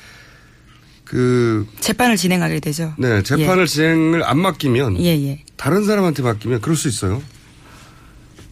그, 1.05 1.67
재판을 1.81 2.17
진행하게 2.17 2.61
되죠. 2.61 2.95
네, 2.99 3.23
재판을 3.23 3.67
진행을 3.67 4.25
안 4.25 4.39
맡기면 4.39 4.99
예, 5.01 5.09
예. 5.09 5.43
다른 5.57 5.85
사람한테 5.85 6.23
맡기면 6.23 6.61
그럴 6.63 6.77
수 6.77 6.89
있어요. 6.89 7.23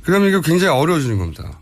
그러면 0.02 0.28
이거 0.28 0.40
굉장히 0.40 0.78
어려워지는 0.78 1.18
겁니다. 1.18 1.58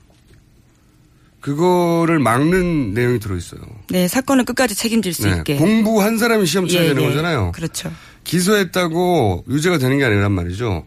그거를 1.40 2.18
막는 2.18 2.94
내용이 2.94 3.20
들어있어요. 3.20 3.61
네, 3.90 4.08
사건을 4.08 4.44
끝까지 4.44 4.75
책임질 4.75 5.14
수 5.14 5.28
네, 5.28 5.37
있게. 5.38 5.56
공부 5.56 6.02
한 6.02 6.18
사람이 6.18 6.47
시험 6.47 6.66
쳐야 6.66 6.82
예, 6.82 6.88
되는 6.88 7.02
예. 7.02 7.06
거잖아요. 7.06 7.52
그렇죠. 7.52 7.92
기소했다고 8.25 9.44
유죄가 9.49 9.78
되는 9.78 9.99
게 9.99 10.04
아니란 10.04 10.32
말이죠. 10.32 10.85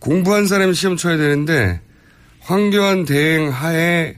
공부한 0.00 0.46
사람이 0.46 0.74
시험 0.74 0.96
쳐야 0.96 1.16
되는데 1.16 1.80
황교안 2.48 3.04
대행 3.04 3.50
하에 3.50 4.16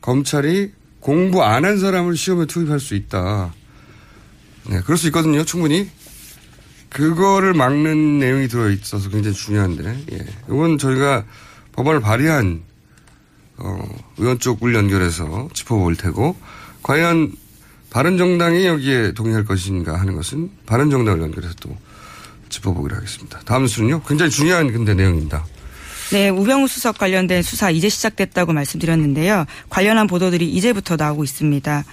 검찰이 0.00 0.72
공부 0.98 1.44
안 1.44 1.64
한 1.64 1.78
사람을 1.78 2.16
시험에 2.16 2.46
투입할 2.46 2.80
수 2.80 2.96
있다. 2.96 3.54
네, 4.68 4.80
그럴 4.80 4.98
수 4.98 5.06
있거든요, 5.06 5.44
충분히. 5.44 5.88
그거를 6.88 7.54
막는 7.54 8.18
내용이 8.18 8.48
들어있어서 8.48 9.10
굉장히 9.10 9.36
중요한데, 9.36 10.04
예. 10.12 10.26
이건 10.48 10.78
저희가 10.78 11.24
법안을 11.72 12.00
발의한, 12.00 12.62
어, 13.58 13.78
의원 14.16 14.40
쪽을 14.40 14.74
연결해서 14.74 15.48
짚어볼 15.52 15.94
테고, 15.94 16.36
과연 16.82 17.32
바른정당이 17.90 18.66
여기에 18.66 19.12
동의할 19.12 19.44
것인가 19.44 20.00
하는 20.00 20.16
것은 20.16 20.50
바른정당을 20.66 21.22
연결해서 21.22 21.54
또 21.60 21.76
짚어보기로 22.48 22.96
하겠습니다. 22.96 23.38
다음 23.44 23.68
수는요, 23.68 24.02
굉장히 24.02 24.32
중요한 24.32 24.72
근데 24.72 24.94
내용입니다. 24.94 25.46
네, 26.10 26.30
우병우 26.30 26.68
수석 26.68 26.98
관련된 26.98 27.42
수사 27.42 27.70
이제 27.70 27.88
시작됐다고 27.88 28.52
말씀드렸는데요. 28.52 29.44
관련한 29.68 30.06
보도들이 30.06 30.48
이제부터 30.50 30.96
나오고 30.96 31.24
있습니다. 31.24 31.84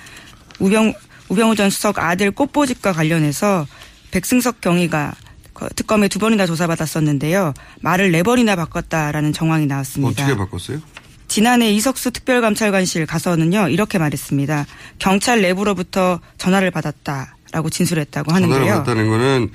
우병, 0.59 0.93
우병우 1.29 1.55
전 1.55 1.69
수석 1.69 1.99
아들 1.99 2.31
꽃보집과 2.31 2.93
관련해서 2.93 3.67
백승석 4.11 4.61
경위가 4.61 5.13
그 5.53 5.67
특검에 5.75 6.07
두 6.07 6.19
번이나 6.19 6.45
조사받았었는데요. 6.45 7.53
말을 7.81 8.11
네 8.11 8.23
번이나 8.23 8.55
바꿨다라는 8.55 9.33
정황이 9.33 9.65
나왔습니다. 9.65 10.23
어떻게 10.23 10.37
바꿨어요? 10.37 10.81
지난해 11.27 11.71
이석수 11.71 12.11
특별감찰관실 12.11 13.05
가서는요 13.05 13.69
이렇게 13.69 13.97
말했습니다. 13.97 14.65
경찰 14.99 15.41
내부로부터 15.41 16.19
전화를 16.37 16.71
받았다라고 16.71 17.69
진술했다고 17.69 18.31
하는데요. 18.31 18.59
전화를 18.59 18.83
받았다는 18.83 19.09
거는 19.09 19.49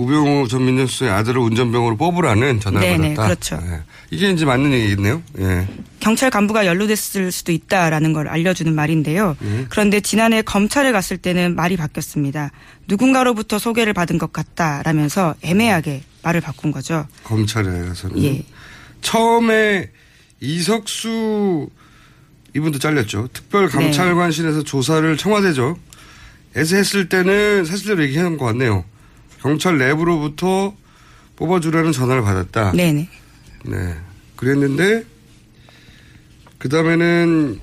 우병우 0.00 0.48
전 0.48 0.64
민정수석의 0.64 1.12
아들을 1.12 1.38
운전병으로 1.42 1.96
뽑으라는 1.98 2.58
전화를 2.58 2.88
네네, 2.88 3.14
받았다. 3.14 3.22
그렇죠. 3.28 3.60
예. 3.70 3.82
이게 4.10 4.30
이제 4.30 4.46
맞는 4.46 4.72
얘기겠네요. 4.72 5.22
예. 5.38 5.68
경찰 6.00 6.30
간부가 6.30 6.64
연루됐을 6.64 7.30
수도 7.30 7.52
있다라는 7.52 8.14
걸 8.14 8.26
알려주는 8.26 8.74
말인데요. 8.74 9.36
그런데 9.68 10.00
지난해 10.00 10.40
검찰에 10.40 10.90
갔을 10.92 11.18
때는 11.18 11.54
말이 11.54 11.76
바뀌었습니다. 11.76 12.50
누군가로부터 12.88 13.58
소개를 13.58 13.92
받은 13.92 14.16
것 14.16 14.32
같다라면서 14.32 15.34
애매하게 15.42 16.02
말을 16.22 16.40
바꾼 16.40 16.72
거죠. 16.72 17.06
검찰에 17.24 17.86
가서는. 17.88 18.22
예. 18.24 18.42
처음에 19.02 19.90
이석수 20.40 21.68
이분도 22.56 22.78
잘렸죠. 22.78 23.28
특별감찰관실에서 23.34 24.62
조사를 24.62 25.14
청와대죠. 25.18 25.76
에서 26.56 26.76
했을 26.76 27.08
때는 27.08 27.66
사실대로 27.66 28.02
얘기하는 28.02 28.38
것 28.38 28.46
같네요. 28.46 28.84
경찰 29.40 29.78
내부로부터 29.78 30.74
뽑아주라는 31.36 31.92
전화를 31.92 32.22
받았다. 32.22 32.72
네네. 32.72 33.08
네. 33.66 33.96
그랬는데 34.36 35.04
그 36.58 36.68
다음에는 36.68 37.60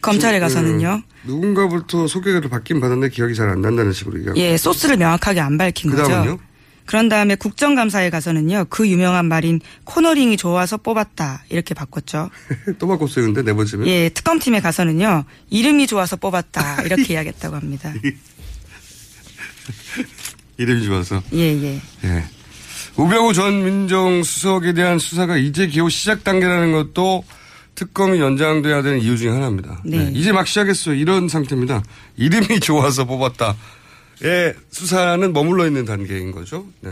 검찰에 0.00 0.38
가서는요. 0.40 1.02
누군가부터 1.24 2.06
소개를 2.06 2.42
받긴 2.48 2.80
받았는데 2.80 3.12
기억이 3.14 3.34
잘 3.34 3.48
안 3.50 3.60
난다는 3.60 3.92
식으로 3.92 4.18
얘기하고. 4.18 4.38
예, 4.40 4.56
소스를 4.56 4.96
명확하게 4.96 5.40
안 5.40 5.58
밝힌 5.58 5.90
그 5.90 5.96
거죠. 5.96 6.08
다음은요? 6.10 6.38
그런 6.86 7.08
다음에 7.10 7.34
국정감사에 7.34 8.08
가서는요. 8.08 8.66
그 8.70 8.88
유명한 8.88 9.26
말인 9.26 9.60
코너링이 9.84 10.38
좋아서 10.38 10.78
뽑았다 10.78 11.44
이렇게 11.50 11.74
바꿨죠. 11.74 12.30
또 12.78 12.86
바꿨어요, 12.88 13.26
근데 13.26 13.42
네 13.42 13.52
번째면. 13.52 13.86
예, 13.88 14.08
특검팀에 14.08 14.60
가서는요. 14.60 15.24
이름이 15.50 15.86
좋아서 15.86 16.16
뽑았다 16.16 16.82
이렇게 16.84 17.12
이야기했다고 17.12 17.56
합니다. 17.56 17.92
이름이 20.58 20.84
좋아서. 20.84 21.22
예, 21.32 21.38
예. 21.62 21.80
예. 22.04 22.24
우병우 22.96 23.32
전 23.32 23.64
민정수석에 23.64 24.72
대한 24.74 24.98
수사가 24.98 25.36
이제 25.36 25.68
겨우 25.68 25.88
시작 25.88 26.24
단계라는 26.24 26.72
것도 26.72 27.24
특검이 27.76 28.18
연장돼야 28.18 28.82
되는 28.82 29.00
이유 29.00 29.16
중에 29.16 29.30
하나입니다. 29.30 29.82
네. 29.84 30.10
이제 30.14 30.32
막 30.32 30.48
시작했어요. 30.48 30.96
이런 30.96 31.28
상태입니다. 31.28 31.82
이름이 32.16 32.58
좋아서 32.60 33.04
뽑았다. 33.04 33.56
예, 34.24 34.52
수사는 34.72 35.32
머물러 35.32 35.64
있는 35.68 35.84
단계인 35.84 36.32
거죠. 36.32 36.66
네. 36.80 36.90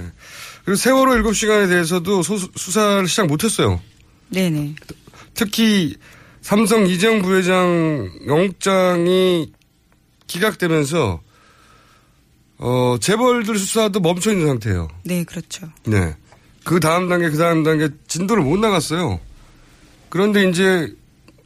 그리고 0.65 0.77
세월호 0.77 1.15
7시간에 1.29 1.69
대해서도 1.69 2.23
소- 2.23 2.39
수사를 2.55 3.07
시작 3.09 3.27
못했어요. 3.27 3.81
네네. 4.29 4.77
특히 5.35 5.97
삼성 6.41 6.87
이재용 6.87 7.21
부회장 7.23 8.09
영장이 8.29 9.51
기각되면서 10.29 11.21
어, 12.59 12.97
재벌들 13.01 13.59
수사도 13.59 14.01
멈춰 14.01 14.33
있는 14.33 14.47
상태예요. 14.47 14.89
네, 15.05 15.25
그렇죠. 15.25 15.69
네. 15.85 16.15
그 16.65 16.81
다음 16.81 17.09
단계, 17.09 17.29
그 17.31 17.37
다음 17.37 17.63
단계 17.63 17.89
진도를 18.09 18.43
못 18.43 18.59
나갔어요. 18.59 19.21
그런데 20.09 20.49
이제 20.49 20.93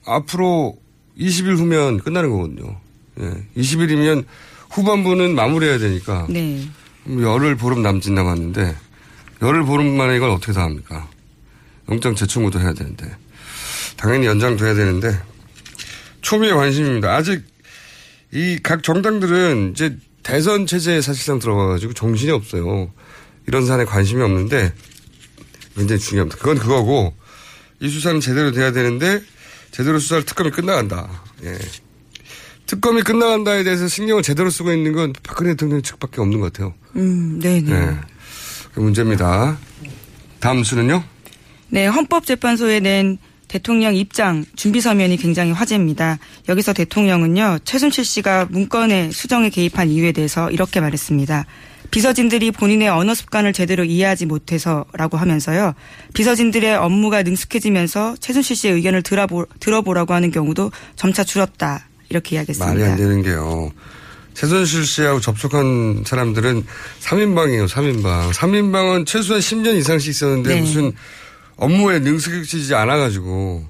앞으로 0.06 0.78
20일 1.18 1.56
후면 1.58 1.98
끝나는 1.98 2.30
거거든요. 2.30 2.80
예. 3.20 3.44
20일이면 3.60 4.24
후반부는 4.70 5.34
마무리해야 5.34 5.78
되니까 5.78 6.26
네. 6.30 6.66
열흘 7.06 7.56
보름 7.56 7.82
남짓 7.82 8.12
남았는데 8.12 8.76
열흘 9.42 9.64
보름 9.64 9.96
만에 9.96 10.16
이걸 10.16 10.30
어떻게 10.30 10.52
다 10.52 10.62
합니까? 10.62 11.08
영장 11.90 12.14
재청구도 12.14 12.60
해야 12.60 12.72
되는데 12.72 13.10
당연히 13.96 14.26
연장돼야 14.26 14.74
되는데 14.74 15.18
초미의 16.22 16.54
관심입니다. 16.54 17.14
아직 17.14 17.42
이 18.32 18.58
각 18.62 18.82
정당들은 18.84 19.72
이제 19.72 19.98
대선 20.30 20.66
체제에 20.66 21.00
사실상 21.00 21.38
들어가가지고 21.38 21.92
정신이 21.92 22.30
없어요. 22.30 22.92
이런 23.46 23.66
사안에 23.66 23.84
관심이 23.84 24.22
없는데 24.22 24.72
굉장히 25.74 26.00
중요합니다. 26.00 26.38
그건 26.38 26.58
그거고 26.58 27.14
이 27.80 27.88
수사는 27.88 28.20
제대로 28.20 28.52
돼야 28.52 28.70
되는데 28.70 29.20
제대로 29.72 29.98
수사를 29.98 30.24
특검이 30.24 30.50
끝나간다. 30.50 31.24
예. 31.44 31.58
특검이 32.66 33.02
끝나간다에 33.02 33.64
대해서 33.64 33.88
신경을 33.88 34.22
제대로 34.22 34.50
쓰고 34.50 34.72
있는 34.72 34.92
건 34.92 35.12
박근혜 35.22 35.50
대통령 35.50 35.82
측밖에 35.82 36.20
없는 36.20 36.38
것 36.38 36.52
같아요. 36.52 36.74
음, 36.94 37.40
네네. 37.40 37.62
네. 37.62 37.98
그 38.72 38.80
문제입니다. 38.80 39.58
다음 40.38 40.62
수는요? 40.62 41.02
네, 41.68 41.86
헌법재판소에 41.86 42.78
낸 42.80 43.18
대통령 43.50 43.96
입장 43.96 44.44
준비 44.54 44.80
서면이 44.80 45.16
굉장히 45.16 45.50
화제입니다. 45.50 46.20
여기서 46.48 46.72
대통령은요, 46.72 47.58
최순실 47.64 48.04
씨가 48.04 48.46
문건의 48.48 49.10
수정에 49.10 49.50
개입한 49.50 49.88
이유에 49.88 50.12
대해서 50.12 50.48
이렇게 50.52 50.80
말했습니다. 50.80 51.46
비서진들이 51.90 52.52
본인의 52.52 52.88
언어 52.90 53.12
습관을 53.12 53.52
제대로 53.52 53.82
이해하지 53.82 54.26
못해서라고 54.26 55.16
하면서요, 55.16 55.74
비서진들의 56.14 56.76
업무가 56.76 57.24
능숙해지면서 57.24 58.14
최순실 58.20 58.54
씨의 58.54 58.74
의견을 58.74 59.02
들어보, 59.02 59.46
들어보라고 59.58 60.14
하는 60.14 60.30
경우도 60.30 60.70
점차 60.94 61.24
줄었다. 61.24 61.88
이렇게 62.08 62.36
이야기했습니다. 62.36 62.72
말이 62.72 62.88
안 62.88 62.96
되는 62.96 63.20
게요. 63.20 63.72
최순실 64.34 64.86
씨하고 64.86 65.18
접촉한 65.18 66.04
사람들은 66.06 66.64
3인방이에요, 67.00 67.66
3인방. 67.66 68.30
3인방은 68.32 69.06
최소한 69.06 69.40
10년 69.40 69.74
이상씩 69.74 70.08
있었는데 70.10 70.54
네. 70.54 70.60
무슨 70.60 70.92
업무에 71.60 71.98
능숙해지지 72.00 72.74
않아가지고 72.74 73.68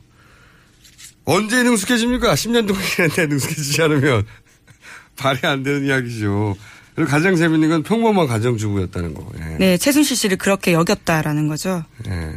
언제 1.24 1.62
능숙해집니까? 1.62 2.34
10년 2.34 2.66
동안 2.66 2.82
일했는데 2.82 3.26
능숙해지지 3.26 3.82
않으면 3.82 4.24
말이 5.22 5.38
안 5.42 5.62
되는 5.62 5.84
이야기죠. 5.84 6.56
그리고 6.94 7.10
가장 7.10 7.36
재밌는 7.36 7.68
건 7.68 7.82
평범한 7.82 8.26
가정주부였다는 8.26 9.14
거. 9.14 9.30
예. 9.40 9.56
네, 9.58 9.76
최순실 9.76 10.16
씨를 10.16 10.38
그렇게 10.38 10.72
여겼다라는 10.72 11.48
거죠. 11.48 11.84
예. 12.06 12.36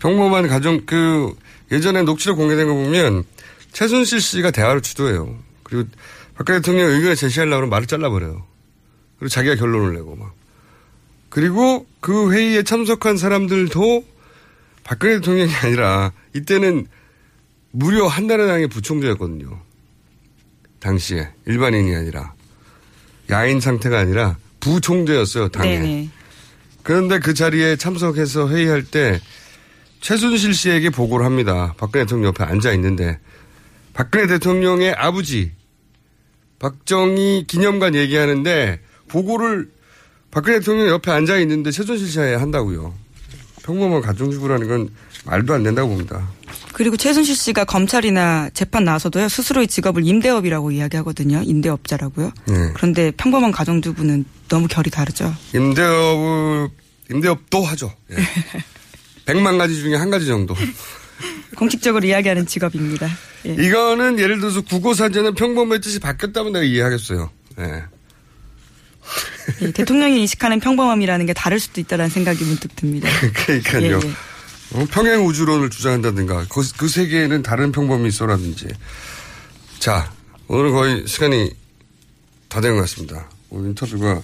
평범한 0.00 0.48
가정, 0.48 0.84
그, 0.84 1.34
예전에 1.70 2.02
녹취록 2.02 2.36
공개된 2.36 2.66
거 2.66 2.74
보면 2.74 3.24
최순실 3.72 4.20
씨가 4.20 4.50
대화를 4.50 4.80
주도해요. 4.80 5.36
그리고 5.62 5.88
박근혜 6.34 6.60
대통령 6.60 6.88
의견을 6.88 7.16
제시하려고 7.16 7.56
하면 7.56 7.70
말을 7.70 7.86
잘라버려요. 7.86 8.44
그리고 9.18 9.28
자기가 9.28 9.56
결론을 9.56 9.94
내고 9.94 10.16
막. 10.16 10.32
그리고 11.28 11.86
그 12.00 12.32
회의에 12.32 12.62
참석한 12.62 13.16
사람들도 13.16 14.04
박근혜 14.84 15.16
대통령이 15.16 15.54
아니라 15.54 16.12
이때는 16.34 16.86
무려 17.70 18.06
한나라당의 18.06 18.68
부총재였거든요. 18.68 19.60
당시에. 20.80 21.28
일반인이 21.46 21.94
아니라. 21.94 22.32
야인 23.30 23.60
상태가 23.60 23.98
아니라 23.98 24.38
부총재였어요, 24.60 25.48
당에. 25.48 25.78
네네. 25.78 26.10
그런데 26.82 27.18
그 27.18 27.34
자리에 27.34 27.76
참석해서 27.76 28.48
회의할 28.48 28.82
때 28.82 29.20
최순실 30.00 30.54
씨에게 30.54 30.90
보고를 30.90 31.26
합니다. 31.26 31.74
박근혜 31.76 32.04
대통령 32.04 32.28
옆에 32.28 32.44
앉아 32.44 32.72
있는데 32.74 33.18
박근혜 33.92 34.26
대통령의 34.26 34.92
아버지 34.92 35.52
박정희 36.58 37.44
기념관 37.46 37.94
얘기하는데 37.94 38.80
보고를 39.08 39.70
박근혜 40.30 40.58
대통령 40.58 40.88
옆에 40.88 41.10
앉아 41.10 41.38
있는데 41.38 41.70
최순실 41.70 42.08
씨에 42.08 42.34
한다고요. 42.34 42.94
평범한 43.62 44.00
가정주부라는 44.00 44.68
건 44.68 44.88
말도 45.24 45.52
안 45.54 45.62
된다고 45.62 45.88
봅니다. 45.88 46.28
그리고 46.72 46.96
최순실 46.96 47.36
씨가 47.36 47.64
검찰이나 47.64 48.50
재판 48.54 48.84
나와서도요 48.84 49.28
스스로의 49.28 49.68
직업을 49.68 50.06
임대업이라고 50.06 50.70
이야기하거든요. 50.70 51.42
임대업자라고요. 51.44 52.32
네. 52.46 52.54
그런데 52.74 53.10
평범한 53.10 53.52
가정주부는 53.52 54.24
너무 54.48 54.68
결이 54.68 54.90
다르죠. 54.90 55.34
임대업 55.54 56.70
임대업도 57.10 57.62
하죠. 57.62 57.92
예. 58.10 58.16
백만 59.26 59.58
가지 59.58 59.74
중에 59.76 59.94
한 59.96 60.10
가지 60.10 60.26
정도. 60.26 60.54
공식적으로 61.56 62.06
이야기하는 62.06 62.46
직업입니다. 62.46 63.08
예. 63.46 63.52
이거는 63.52 64.18
예를 64.18 64.40
들어서 64.40 64.60
국어 64.62 64.94
사전은 64.94 65.34
평범의 65.34 65.80
뜻이 65.80 65.98
바뀌었다면 65.98 66.52
내가 66.52 66.64
이해하겠어요. 66.64 67.30
예. 67.60 67.84
예, 69.62 69.72
대통령이 69.72 70.20
인식하는 70.20 70.60
평범함이라는 70.60 71.26
게 71.26 71.32
다를 71.32 71.58
수도 71.60 71.80
있다는 71.80 72.08
생각이 72.08 72.44
문득 72.44 72.74
듭니다. 72.76 73.08
그러니까요. 73.34 74.00
예, 74.02 74.08
예. 74.08 74.12
어, 74.74 74.86
평행 74.90 75.24
우주론을 75.26 75.70
주장한다든가 75.70 76.46
그, 76.50 76.62
그 76.76 76.88
세계에는 76.88 77.42
다른 77.42 77.72
평범이 77.72 78.08
있어라든지. 78.08 78.66
자 79.78 80.12
오늘 80.48 80.70
거의 80.72 81.06
시간이 81.06 81.50
다 82.48 82.60
된 82.60 82.74
것 82.74 82.80
같습니다. 82.82 83.30
오늘 83.50 83.68
인터뷰가 83.70 84.20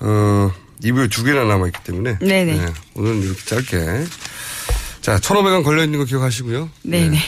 어, 0.00 0.52
2부에 0.82 1.10
두 1.10 1.22
개나 1.24 1.44
남아 1.44 1.66
있기 1.68 1.78
때문에 1.84 2.18
네네. 2.20 2.56
네, 2.56 2.66
오늘은 2.94 3.22
이렇게 3.22 3.40
짧게 3.44 4.06
자 5.02 5.18
1,500원 5.18 5.62
걸려 5.64 5.84
있는 5.84 5.98
거 5.98 6.04
기억하시고요. 6.04 6.70
네네. 6.82 7.20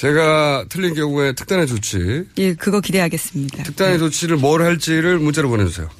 제가 0.00 0.64
틀린 0.70 0.94
경우에 0.94 1.34
특단의 1.34 1.66
조치 1.66 2.24
예, 2.38 2.54
그거 2.54 2.80
기대하겠습니다. 2.80 3.64
특단의 3.64 3.98
조치를 3.98 4.38
뭘 4.38 4.62
할지를 4.62 5.18
문자로 5.18 5.50
보내주세요. 5.50 5.90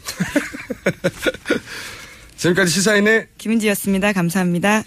지금까지 2.34 2.70
시사인의 2.70 3.26
김은지였습니다. 3.36 4.14
감사합니다. 4.14 4.84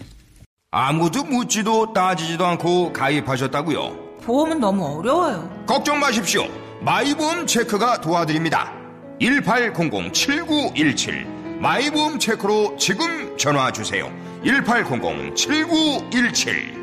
아무도 0.71 1.23
묻지도 1.25 1.93
따지지도 1.93 2.43
않고 2.43 2.91
가입하셨다고요? 2.93 4.17
보험은 4.23 4.59
너무 4.59 4.83
어려워요. 4.83 5.63
걱정 5.67 5.99
마십시오. 5.99 6.47
마이보험 6.81 7.45
체크가 7.45 8.01
도와드립니다. 8.01 8.73
1800-7917 9.21 11.59
마이보험 11.59 12.17
체크로 12.17 12.77
지금 12.79 13.37
전화 13.37 13.71
주세요. 13.71 14.11
1800-7917 14.43 16.82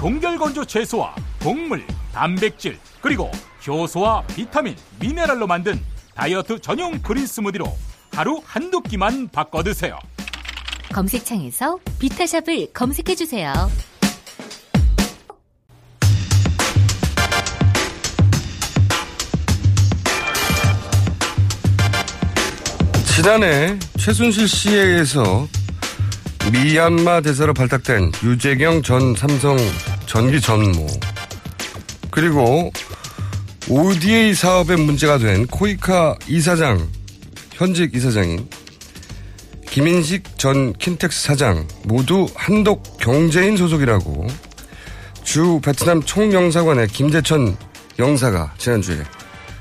동결건조 0.00 0.64
채소와 0.64 1.14
곡물, 1.42 1.86
단백질, 2.14 2.78
그리고 3.02 3.30
효소와 3.66 4.22
비타민, 4.28 4.74
미네랄로 4.98 5.46
만든 5.46 5.78
다이어트 6.14 6.58
전용 6.58 6.98
그린 7.02 7.26
스무디로 7.26 7.66
하루 8.14 8.40
한두 8.42 8.80
끼만 8.80 9.28
바꿔 9.28 9.62
드세요. 9.62 9.98
검색창에서 10.94 11.78
비타샵을 11.98 12.72
검색해 12.72 13.14
주세요. 13.14 13.52
지난해 23.04 23.78
최순실 23.98 24.48
씨에 24.48 24.80
의해서 24.80 25.46
미얀마 26.50 27.20
대사로 27.20 27.52
발탁된 27.52 28.12
유재경 28.24 28.82
전 28.82 29.14
삼성 29.14 29.56
전기 30.10 30.40
전무 30.40 30.88
그리고 32.10 32.72
ODA 33.68 34.34
사업에 34.34 34.74
문제가 34.74 35.18
된 35.18 35.46
코이카 35.46 36.16
이사장 36.26 36.84
현직 37.52 37.94
이사장인 37.94 38.48
김인식 39.70 40.36
전 40.36 40.72
킨텍스 40.72 41.22
사장 41.22 41.64
모두 41.84 42.26
한독 42.34 42.98
경제인 42.98 43.56
소속이라고 43.56 44.26
주 45.22 45.60
베트남 45.62 46.02
총영사관의 46.02 46.88
김재천 46.88 47.56
영사가 48.00 48.54
지난주에 48.58 49.04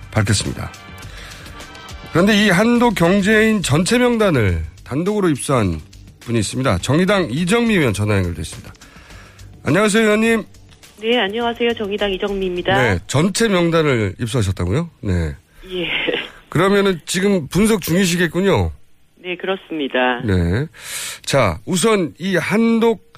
밝혔습니다. 0.10 0.72
그런데 2.12 2.44
이 2.44 2.50
한독 2.50 2.96
경제인 2.96 3.62
전체 3.62 4.00
명단을 4.00 4.66
단독으로 4.84 5.30
입수한 5.30 5.80
분이 6.22 6.40
있습니다. 6.40 6.80
정의당 6.80 7.28
이정미 7.30 7.76
의원 7.76 7.94
전화 7.94 8.18
연결됐습니다. 8.18 8.79
안녕하세요, 9.64 10.04
의원님. 10.04 10.44
네, 11.02 11.18
안녕하세요. 11.20 11.74
정의당 11.74 12.12
이정미입니다. 12.12 12.82
네, 12.82 13.00
전체 13.08 13.48
명단을 13.48 14.16
입수하셨다고요? 14.20 14.90
네. 15.02 15.36
예. 15.72 15.88
그러면은 16.50 17.00
지금 17.06 17.48
분석 17.48 17.82
중이시겠군요. 17.82 18.72
네, 19.18 19.36
그렇습니다. 19.38 20.22
네. 20.26 20.66
자, 21.24 21.60
우선 21.66 22.14
이 22.18 22.36
한독 22.36 23.14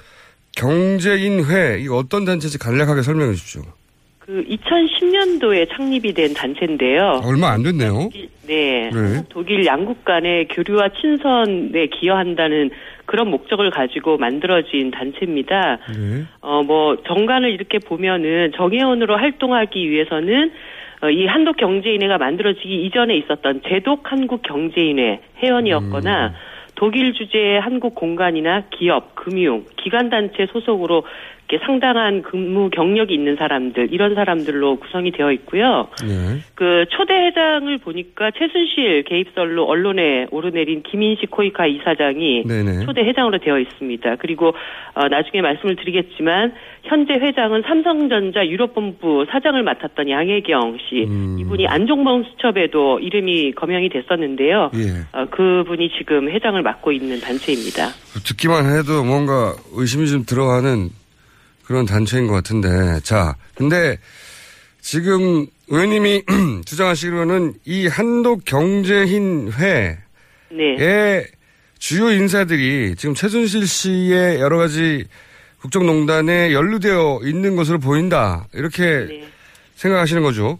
경제인회, 0.56 1.80
이 1.80 1.88
어떤 1.88 2.24
단체인지 2.24 2.58
간략하게 2.58 3.02
설명해 3.02 3.32
주십시오. 3.34 3.62
그 4.24 4.44
2010년도에 4.44 5.68
창립이 5.74 6.12
된 6.12 6.32
단체인데요. 6.32 7.22
얼마 7.24 7.50
안 7.50 7.64
됐네요. 7.64 8.08
네. 8.46 8.88
네. 8.90 9.22
독일 9.28 9.66
양국 9.66 10.04
간의 10.04 10.46
교류와 10.46 10.90
친선에 11.00 11.86
기여한다는 11.86 12.70
그런 13.04 13.30
목적을 13.30 13.70
가지고 13.70 14.18
만들어진 14.18 14.92
단체입니다. 14.92 15.78
네. 15.88 16.24
어, 16.40 16.62
뭐, 16.62 16.96
정관을 17.02 17.50
이렇게 17.50 17.80
보면은 17.80 18.52
정회원으로 18.54 19.16
활동하기 19.16 19.90
위해서는 19.90 20.52
어, 21.02 21.10
이 21.10 21.26
한독 21.26 21.56
경제인회가 21.56 22.16
만들어지기 22.18 22.84
이전에 22.86 23.16
있었던 23.16 23.62
제독 23.68 24.12
한국 24.12 24.42
경제인회 24.42 25.20
회원이었거나 25.42 26.32
독일 26.76 27.12
주재의 27.12 27.60
한국 27.60 27.96
공간이나 27.96 28.62
기업, 28.70 29.16
금융, 29.16 29.64
기관단체 29.76 30.46
소속으로 30.52 31.04
이렇게 31.52 31.58
상당한 31.66 32.22
근무 32.22 32.70
경력이 32.70 33.12
있는 33.12 33.36
사람들, 33.36 33.88
이런 33.92 34.14
사람들로 34.14 34.76
구성이 34.76 35.12
되어 35.12 35.30
있고요. 35.32 35.88
네. 36.02 36.40
그 36.54 36.86
초대 36.88 37.12
회장을 37.12 37.76
보니까 37.78 38.30
최순실 38.30 39.04
개입설로 39.04 39.64
언론에 39.66 40.26
오르내린 40.30 40.82
김인식 40.82 41.30
코이카 41.30 41.66
이사장이 41.66 42.44
네네. 42.46 42.86
초대 42.86 43.02
회장으로 43.02 43.38
되어 43.38 43.58
있습니다. 43.58 44.16
그리고 44.16 44.54
어, 44.94 45.08
나중에 45.08 45.42
말씀을 45.42 45.76
드리겠지만 45.76 46.54
현재 46.84 47.12
회장은 47.12 47.62
삼성전자 47.66 48.46
유럽본부 48.46 49.26
사장을 49.30 49.62
맡았던 49.62 50.08
양혜경 50.08 50.78
씨 50.88 51.04
음. 51.04 51.36
이분이 51.38 51.66
안종범 51.66 52.24
수첩에도 52.24 52.98
이름이 52.98 53.52
거명이 53.52 53.90
됐었는데요. 53.90 54.70
예. 54.74 55.18
어, 55.18 55.26
그분이 55.26 55.90
지금 55.98 56.30
회장을 56.30 56.60
맡고 56.62 56.92
있는 56.92 57.20
단체입니다. 57.20 57.88
듣기만 58.26 58.64
해도 58.66 59.04
뭔가 59.04 59.52
의심이 59.76 60.06
좀 60.06 60.24
들어가는 60.24 61.01
그런 61.72 61.86
단체인 61.86 62.26
것 62.26 62.34
같은데. 62.34 63.00
자, 63.02 63.34
근데 63.54 63.96
지금 64.82 65.46
의원님이 65.68 66.22
주장하시기로는 66.66 67.54
이 67.64 67.86
한독 67.86 68.44
경제인회의 68.44 69.96
네. 70.50 71.24
주요 71.78 72.10
인사들이 72.10 72.94
지금 72.96 73.14
최순실 73.14 73.66
씨의 73.66 74.38
여러 74.38 74.58
가지 74.58 75.06
국정농단에 75.62 76.52
연루되어 76.52 77.20
있는 77.24 77.56
것으로 77.56 77.78
보인다. 77.78 78.46
이렇게 78.52 79.06
네. 79.06 79.24
생각하시는 79.76 80.22
거죠. 80.22 80.58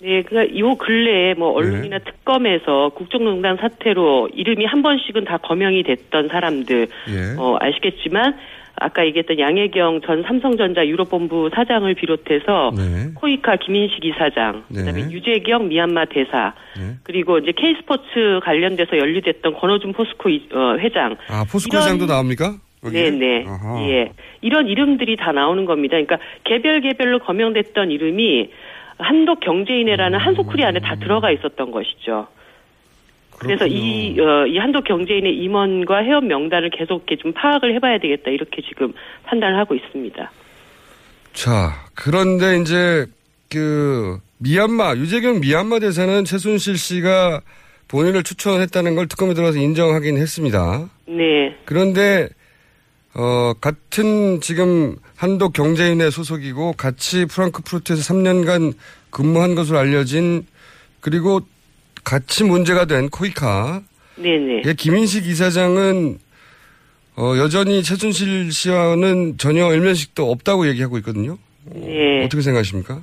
네, 0.00 0.24
그러니까 0.24 0.58
요 0.58 0.74
근래에 0.74 1.34
뭐 1.34 1.52
언론이나 1.52 1.98
네. 1.98 2.04
특검에서 2.04 2.90
국정농단 2.96 3.58
사태로 3.58 4.30
이름이 4.34 4.64
한 4.64 4.82
번씩은 4.82 5.24
다 5.24 5.38
거명이 5.38 5.84
됐던 5.84 6.26
사람들 6.26 6.88
예. 7.10 7.38
어, 7.38 7.56
아시겠지만 7.60 8.34
아까 8.82 9.06
얘기했던 9.06 9.38
양혜경 9.38 10.00
전 10.02 10.22
삼성전자 10.24 10.86
유럽본부 10.86 11.50
사장을 11.54 11.92
비롯해서 11.94 12.72
네. 12.76 13.12
코이카 13.14 13.56
김인식 13.56 14.04
이사장, 14.04 14.64
네. 14.68 14.80
그다음에 14.84 15.10
유재경 15.10 15.68
미얀마 15.68 16.06
대사, 16.06 16.52
네. 16.76 16.96
그리고 17.04 17.38
이제 17.38 17.52
K스포츠 17.56 18.40
관련돼서 18.42 18.98
연루됐던 18.98 19.54
권호준 19.54 19.92
포스코 19.92 20.28
이- 20.28 20.48
어, 20.52 20.76
회장. 20.78 21.16
아, 21.28 21.44
포스코 21.50 21.76
이런- 21.76 21.84
회장도 21.84 22.06
나옵니까? 22.06 22.54
여기에? 22.84 23.10
네네. 23.10 23.44
아하. 23.46 23.80
예. 23.88 24.10
이런 24.40 24.66
이름들이 24.66 25.16
다 25.16 25.30
나오는 25.30 25.64
겁니다. 25.64 25.92
그러니까 25.92 26.18
개별 26.42 26.80
개별로 26.80 27.20
거명됐던 27.20 27.92
이름이 27.92 28.50
한독 28.98 29.38
경제인회라는 29.40 30.18
음. 30.18 30.24
한소쿠리 30.26 30.64
안에 30.64 30.80
다 30.80 30.96
들어가 30.96 31.30
있었던 31.30 31.70
것이죠. 31.70 32.26
그래서 33.42 33.66
이, 33.66 34.18
어, 34.20 34.46
이 34.46 34.58
한독 34.58 34.84
경제인의 34.84 35.34
임원과 35.36 36.04
회원 36.04 36.28
명단을 36.28 36.70
계속 36.70 37.04
이렇게 37.08 37.16
좀 37.16 37.32
파악을 37.32 37.74
해봐야 37.74 37.98
되겠다. 37.98 38.30
이렇게 38.30 38.62
지금 38.62 38.92
판단을 39.24 39.58
하고 39.58 39.74
있습니다. 39.74 40.30
자, 41.32 41.72
그런데 41.94 42.60
이제 42.60 43.06
그 43.50 44.18
미얀마 44.38 44.96
유재경 44.96 45.40
미얀마 45.40 45.80
대사는 45.80 46.24
최순실 46.24 46.76
씨가 46.76 47.40
본인을 47.88 48.22
추천했다는 48.22 48.94
걸 48.94 49.06
특검에 49.06 49.34
들어가서 49.34 49.58
인정하긴 49.58 50.16
했습니다. 50.16 50.88
네. 51.06 51.54
그런데 51.64 52.28
어 53.14 53.52
같은 53.60 54.40
지금 54.40 54.96
한독 55.16 55.52
경제인회 55.52 56.08
소속이고 56.08 56.72
같이 56.72 57.26
프랑크푸르트에서 57.26 58.14
3년간 58.14 58.72
근무한 59.10 59.54
것으로 59.54 59.78
알려진 59.78 60.46
그리고 61.00 61.40
같이 62.04 62.44
문제가 62.44 62.84
된 62.84 63.08
코이카 63.08 63.82
네네. 64.16 64.62
예, 64.66 64.72
김인식 64.74 65.26
이사장은 65.26 66.18
어, 67.16 67.34
여전히 67.38 67.82
최순실 67.82 68.52
씨와는 68.52 69.36
전혀 69.38 69.72
일면식도 69.72 70.30
없다고 70.30 70.66
얘기하고 70.68 70.98
있거든요. 70.98 71.36
네. 71.74 72.24
어떻게 72.24 72.42
생각하십니까? 72.42 73.00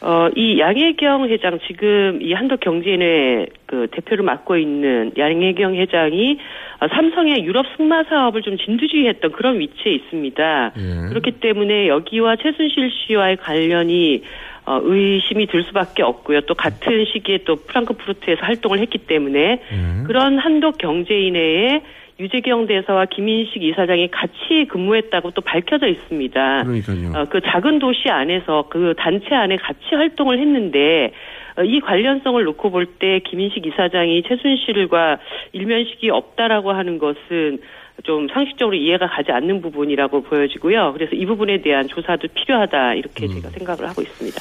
어, 0.00 0.28
이 0.36 0.60
양혜경 0.60 1.28
회장, 1.28 1.58
지금 1.66 2.20
이 2.22 2.32
한독 2.32 2.60
경제인회 2.60 3.46
그 3.66 3.88
대표를 3.90 4.24
맡고 4.24 4.56
있는 4.56 5.12
양혜경 5.18 5.74
회장이 5.74 6.38
어, 6.80 6.88
삼성의 6.88 7.44
유럽 7.44 7.66
승마 7.76 8.04
사업을 8.04 8.42
좀 8.42 8.56
진두지휘했던 8.56 9.32
그런 9.32 9.58
위치에 9.58 9.92
있습니다. 9.92 10.72
예. 10.76 11.08
그렇기 11.08 11.40
때문에 11.40 11.88
여기와 11.88 12.36
최순실 12.36 12.90
씨와의 12.92 13.38
관련이 13.38 14.22
어, 14.68 14.80
의심이 14.82 15.46
들 15.46 15.62
수밖에 15.64 16.02
없고요. 16.02 16.42
또 16.42 16.54
같은 16.54 17.06
시기에 17.06 17.38
또 17.46 17.56
프랑크푸르트에서 17.56 18.42
활동을 18.42 18.80
했기 18.80 18.98
때문에 18.98 19.62
그런 20.06 20.38
한독 20.38 20.76
경제인회에 20.76 21.80
유재경 22.20 22.66
대사와 22.66 23.06
김인식 23.06 23.62
이사장이 23.62 24.08
같이 24.08 24.66
근무했다고 24.68 25.30
또 25.30 25.40
밝혀져 25.40 25.86
있습니다. 25.86 26.64
그러니까요. 26.64 27.12
어, 27.14 27.24
그 27.30 27.40
작은 27.40 27.78
도시 27.78 28.10
안에서 28.10 28.66
그 28.68 28.94
단체 28.98 29.34
안에 29.34 29.56
같이 29.56 29.94
활동을 29.94 30.38
했는데 30.38 31.12
어, 31.56 31.62
이 31.62 31.80
관련성을 31.80 32.42
놓고 32.44 32.70
볼 32.70 32.86
때 32.98 33.20
김인식 33.20 33.64
이사장이 33.66 34.24
최순실과 34.24 35.18
일면식이 35.52 36.10
없다라고 36.10 36.72
하는 36.72 36.98
것은 36.98 37.60
좀 38.04 38.28
상식적으로 38.32 38.76
이해가 38.76 39.08
가지 39.08 39.32
않는 39.32 39.60
부분이라고 39.60 40.22
보여지고요. 40.22 40.92
그래서 40.92 41.14
이 41.14 41.26
부분에 41.26 41.62
대한 41.62 41.88
조사도 41.88 42.28
필요하다 42.34 42.94
이렇게 42.94 43.26
음. 43.26 43.34
제가 43.34 43.50
생각을 43.50 43.88
하고 43.88 44.02
있습니다. 44.02 44.40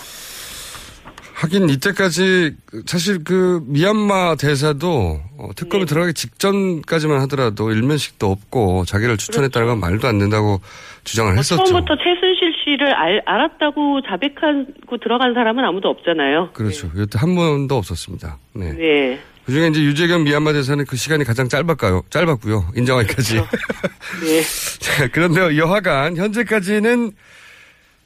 하긴 1.39 1.69
이때까지 1.69 2.55
사실 2.87 3.23
그 3.23 3.61
미얀마 3.67 4.37
대사도 4.41 5.19
어, 5.37 5.49
특검에 5.55 5.85
들어가기 5.85 6.13
직전까지만 6.13 7.21
하더라도 7.21 7.69
일면식도 7.71 8.25
없고 8.25 8.85
자기를 8.85 9.17
추천했다는 9.17 9.67
건 9.67 9.79
말도 9.79 10.07
안 10.07 10.17
된다고 10.17 10.59
주장을 11.03 11.31
했었죠. 11.37 11.63
처음부터 11.63 11.95
최순실 11.95 12.53
씨를 12.63 12.91
알, 12.91 13.21
알았다고 13.23 14.01
자백하고 14.01 14.97
들어간 14.97 15.35
사람은 15.35 15.63
아무도 15.63 15.89
없잖아요. 15.89 16.49
그렇죠. 16.53 16.89
여태 16.97 17.19
한 17.19 17.35
번도 17.35 17.75
없었습니다. 17.75 18.39
네. 18.55 18.73
네. 18.73 19.19
그중에 19.47 19.67
이제 19.67 19.81
유재경 19.81 20.25
미얀마 20.25 20.51
대사는 20.51 20.83
그 20.85 20.97
시간이 20.97 21.23
가장 21.23 21.47
짧았까요? 21.47 22.03
짧았고요. 22.09 22.73
인정하기까지. 22.75 23.35
네. 23.35 24.41
자, 24.79 25.07
그런데 25.07 25.57
여하간 25.57 26.17
현재까지는 26.17 27.13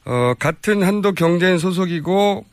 어, 0.04 0.34
같은 0.38 0.84
한도 0.84 1.12
경제인 1.14 1.58
소속이고 1.58 2.44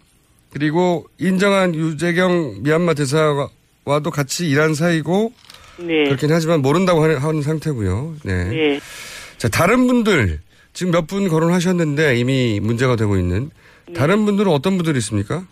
그리고 0.52 1.06
인정한 1.19 1.75
유재경 1.75 2.63
미얀마 2.63 2.95
대사와도 2.95 4.10
같이 4.12 4.49
일한 4.49 4.73
사이고 4.73 5.34
네. 5.78 6.06
그렇긴 6.06 6.32
하지만 6.32 6.63
모른다고 6.63 7.04
하는, 7.04 7.17
하는 7.19 7.43
상태고요. 7.43 8.15
네. 8.23 8.43
네. 8.45 8.80
자, 9.38 9.47
다른 9.49 9.86
분들 9.86 10.39
지금 10.73 10.91
몇 10.91 11.06
분 11.06 11.28
거론하셨는데 11.28 12.15
이미 12.17 12.60
문제가 12.60 12.95
되고 12.95 13.17
있는 13.17 13.52
네. 13.88 13.93
다른 13.93 14.25
분들은 14.25 14.52
어떤 14.52 14.78
분들이 14.78 14.97
있습니까? 14.97 15.43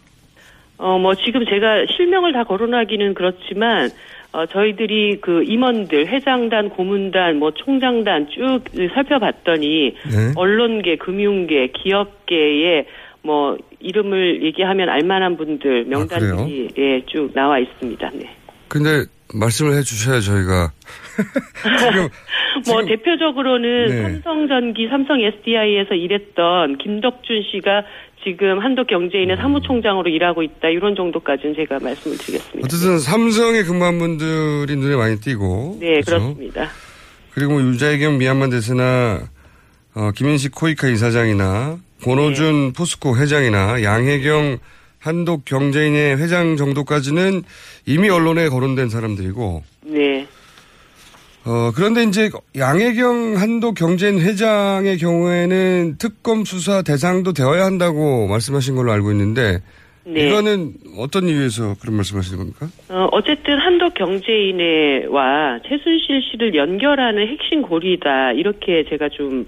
어, 0.78 1.00
뭐, 1.00 1.16
지금 1.16 1.46
제가 1.46 1.86
실명을 1.96 2.34
다 2.34 2.44
거론하기는 2.44 3.14
그렇지만, 3.16 3.90
어, 4.32 4.46
저희들이 4.46 5.20
그 5.22 5.44
임원들, 5.44 6.08
회장단, 6.08 6.70
고문단, 6.70 7.38
뭐, 7.40 7.52
총장단 7.52 8.28
쭉 8.30 8.60
살펴봤더니, 8.94 9.96
네. 10.06 10.34
언론계, 10.36 10.98
금융계, 10.98 11.70
기업계에 11.74 12.86
뭐, 13.24 13.58
이름을 13.80 14.44
얘기하면 14.44 14.90
알만한 14.90 15.38
분들, 15.38 15.86
명단들이, 15.86 16.70
예, 16.78 17.02
쭉 17.08 17.32
나와 17.34 17.58
있습니다. 17.60 18.10
네. 18.14 18.30
근데 18.68 19.06
말씀을 19.34 19.78
해 19.78 19.82
주셔야 19.82 20.20
저희가 20.20 20.72
지금 21.80 22.08
뭐, 22.68 22.86
대표적으로는 22.86 23.88
네. 23.88 24.02
삼성전기, 24.22 24.88
삼성 24.90 25.20
SDI에서 25.20 25.96
일했던 25.96 26.78
김덕준 26.78 27.44
씨가 27.52 27.84
지금 28.24 28.60
한독 28.60 28.88
경제인의 28.88 29.38
사무총장으로 29.38 30.10
일하고 30.10 30.44
있다. 30.44 30.70
이런 30.70 30.96
정도까지는 30.96 31.56
제가 31.56 31.80
말씀을 31.80 32.18
드리겠습니다. 32.18 32.66
어쨌든 32.66 33.00
삼성에 33.00 33.64
근무한 33.64 34.00
분들이 34.00 34.76
눈에 34.76 34.96
많이 34.96 35.20
띄고 35.20 35.78
네, 35.80 36.02
그렇죠? 36.02 36.34
그렇습니다. 36.34 36.70
그리고 37.34 37.54
뭐 37.54 37.62
유자혜경 37.62 38.18
미얀마 38.18 38.50
대사나 38.50 39.30
어, 39.94 40.12
김인식 40.16 40.54
코이카 40.56 40.88
이사장이나 40.88 41.78
권호준 42.04 42.68
네. 42.68 42.74
포스코 42.74 43.18
회장이나 43.18 43.84
양혜경 43.84 44.58
한독 45.00 45.46
경제인의 45.46 46.18
회장 46.18 46.58
정도까지는 46.58 47.44
이미 47.86 48.10
언론에 48.10 48.50
거론된 48.50 48.90
사람들이고 48.90 49.64
네. 49.86 50.17
어, 51.48 51.72
그런데 51.74 52.04
이제 52.04 52.30
양혜경 52.58 53.38
한독 53.38 53.76
경제인 53.76 54.20
회장의 54.20 54.98
경우에는 54.98 55.96
특검 55.98 56.44
수사 56.44 56.82
대상도 56.82 57.32
되어야 57.32 57.64
한다고 57.64 58.28
말씀하신 58.28 58.76
걸로 58.76 58.92
알고 58.92 59.12
있는데 59.12 59.60
네. 60.04 60.28
이거는 60.28 60.74
어떤 60.98 61.28
이유에서 61.28 61.76
그런 61.82 61.96
말씀하시는 61.96 62.38
겁니까? 62.38 62.68
어, 62.90 63.10
어쨌든 63.12 63.60
한독 63.60 63.94
경제인회와 63.94 65.60
최순실 65.68 66.22
씨를 66.32 66.56
연결하는 66.56 67.28
핵심 67.28 67.62
고리다. 67.62 68.32
이렇게 68.34 68.86
제가 68.90 69.10
좀 69.10 69.48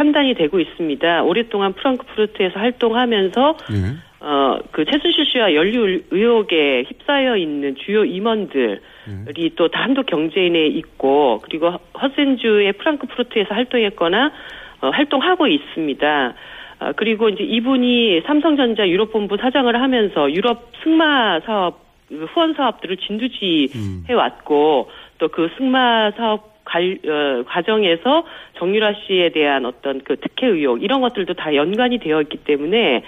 판단이 0.00 0.32
되고 0.32 0.58
있습니다. 0.58 1.22
오랫동안 1.24 1.74
프랑크푸르트에서 1.74 2.58
활동하면서 2.58 3.56
예. 3.72 4.24
어, 4.24 4.58
그 4.70 4.86
최순실 4.86 5.26
씨와 5.26 5.54
연루 5.54 6.00
의혹에 6.10 6.84
휩싸여 6.88 7.36
있는 7.36 7.76
주요 7.76 8.06
임원들이 8.06 9.54
또다 9.56 9.82
한독 9.82 10.06
경제인에 10.06 10.66
있고 10.68 11.40
그리고 11.42 11.72
허센주의 12.00 12.72
프랑크푸르트에서 12.72 13.54
활동했거나 13.54 14.32
어, 14.80 14.88
활동하고 14.88 15.46
있습니다. 15.46 16.34
아, 16.78 16.92
그리고 16.92 17.28
이제 17.28 17.44
이분이 17.44 18.22
삼성전자 18.24 18.88
유럽본부 18.88 19.36
사장을 19.36 19.82
하면서 19.82 20.32
유럽 20.32 20.72
승마 20.82 21.40
사업 21.40 21.90
그 22.08 22.24
후원 22.24 22.54
사업들을 22.54 22.96
진두지해 22.96 24.14
왔고 24.14 24.90
또 25.18 25.28
그 25.28 25.50
승마 25.58 26.12
사업 26.12 26.49
갈, 26.70 26.98
어, 27.04 27.42
과정에서 27.46 28.24
정유라 28.58 28.94
씨에 29.06 29.30
대한 29.30 29.66
어떤 29.66 30.00
그 30.00 30.16
특혜 30.16 30.46
의혹 30.46 30.82
이런 30.82 31.00
것들도 31.00 31.34
다 31.34 31.54
연관이 31.54 31.98
되어 31.98 32.22
있기 32.22 32.38
때문에 32.38 33.02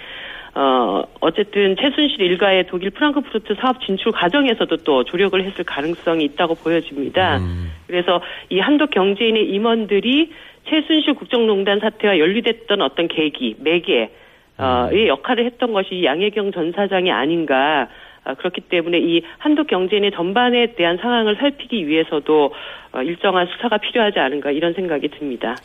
어, 0.54 1.02
어쨌든 1.20 1.76
최순실 1.76 2.20
일가의 2.20 2.66
독일 2.66 2.90
프랑크푸르트 2.90 3.54
사업 3.60 3.80
진출 3.86 4.12
과정에서도 4.12 4.76
또 4.78 5.04
조력을 5.04 5.42
했을 5.42 5.64
가능성이 5.64 6.24
있다고 6.24 6.56
보여집니다. 6.56 7.40
그래서 7.86 8.20
이 8.50 8.58
한독 8.58 8.90
경제인의 8.90 9.48
임원들이 9.48 10.30
최순실 10.68 11.14
국정농단 11.14 11.80
사태와 11.80 12.18
연루됐던 12.18 12.82
어떤 12.82 13.08
계기, 13.08 13.56
매개, 13.60 14.10
어, 14.58 14.88
의 14.90 15.08
역할을 15.08 15.46
했던 15.46 15.72
것이 15.72 16.04
양혜경 16.04 16.52
전 16.52 16.72
사장이 16.72 17.10
아닌가. 17.10 17.88
아, 18.24 18.34
그렇기 18.34 18.62
때문에 18.62 18.98
이 18.98 19.22
한독 19.38 19.66
경제인의 19.66 20.12
전반에 20.12 20.74
대한 20.74 20.96
상황을 20.98 21.36
살피기 21.36 21.88
위해서도 21.88 22.52
어, 22.92 23.02
일정한 23.02 23.46
수사가 23.46 23.78
필요하지 23.78 24.18
않은가 24.18 24.50
이런 24.50 24.74
생각이 24.74 25.08
듭니다. 25.08 25.56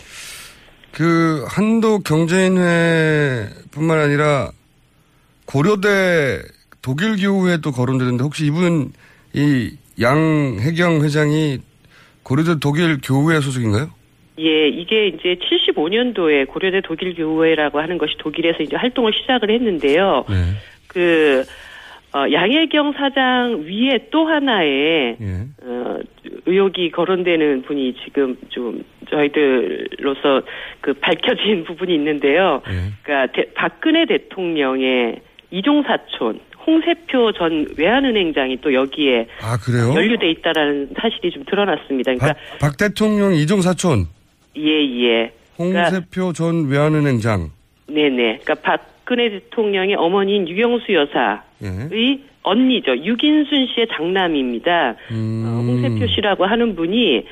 그 0.91 1.46
한독 1.50 2.04
경제인회뿐만 2.04 4.00
아니라 4.00 4.50
고려대 5.46 6.41
독일 6.82 7.17
교우회도 7.17 7.72
거론되는데 7.72 8.24
혹시 8.24 8.46
이분 8.46 8.91
이 9.34 9.72
양혜경 10.02 11.04
회장이 11.04 11.60
고려대 12.24 12.60
독일 12.60 12.98
교우회 13.04 13.39
소속인가요? 13.39 13.89
예, 14.39 14.67
이게 14.67 15.08
이제 15.08 15.36
75년도에 15.36 16.48
고려대 16.48 16.82
독일 16.82 17.15
교우회라고 17.15 17.80
하는 17.80 17.98
것이 17.98 18.15
독일에서 18.20 18.63
이제 18.63 18.76
활동을 18.76 19.13
시작을 19.13 19.50
했는데요. 19.50 20.26
네. 20.30 20.36
그 20.88 21.43
어, 22.17 22.32
양혜경 22.32 22.93
사장 22.93 23.63
위에 23.67 24.08
또 24.10 24.25
하나의 24.25 25.17
예. 25.21 25.34
어, 25.62 25.99
의혹이 26.47 26.89
거론되는 26.89 27.62
분이 27.62 27.93
지금 28.03 28.36
좀 28.49 28.84
저희들로서 29.12 30.41
그 30.82 30.93
밝혀진 30.93 31.63
부분이 31.65 31.93
있는데요. 31.93 32.63
예. 32.69 32.91
그러니까 33.03 33.32
대- 33.34 33.53
박근혜 33.53 34.06
대통령의 34.08 35.19
이종 35.51 35.84
사촌 35.84 36.39
홍세표 36.65 37.34
전 37.34 37.67
외환은행장이 37.77 38.58
또 38.62 38.73
여기에 38.73 39.27
아? 39.41 39.56
연루돼 39.95 40.32
있다라는 40.32 40.89
사실이 40.99 41.30
좀 41.32 41.43
드러났습니다. 41.45 42.13
그러니까 42.15 42.34
박, 42.60 42.60
박 42.71 42.77
대통령 42.77 43.34
이종 43.36 43.62
사촌 43.62 44.06
예예. 44.58 45.32
그러니까 45.56 45.84
홍세표 45.84 46.34
전 46.34 46.67
외환은행장. 46.67 47.51
네네. 47.88 48.39
그러니까 48.43 48.56
박 48.56 48.96
근혜 49.08 49.30
대통령의 49.30 49.96
어머니인 49.96 50.50
유경수 50.50 50.93
여사의 50.93 51.39
예. 51.63 52.20
언니죠. 52.43 52.98
유긴순 52.98 53.67
씨의 53.74 53.88
장남입니다. 53.93 54.96
음. 55.12 55.43
어, 55.46 55.50
홍세표 55.63 56.08
씨라고 56.08 56.46
하는 56.46 56.76
분이 56.76 57.24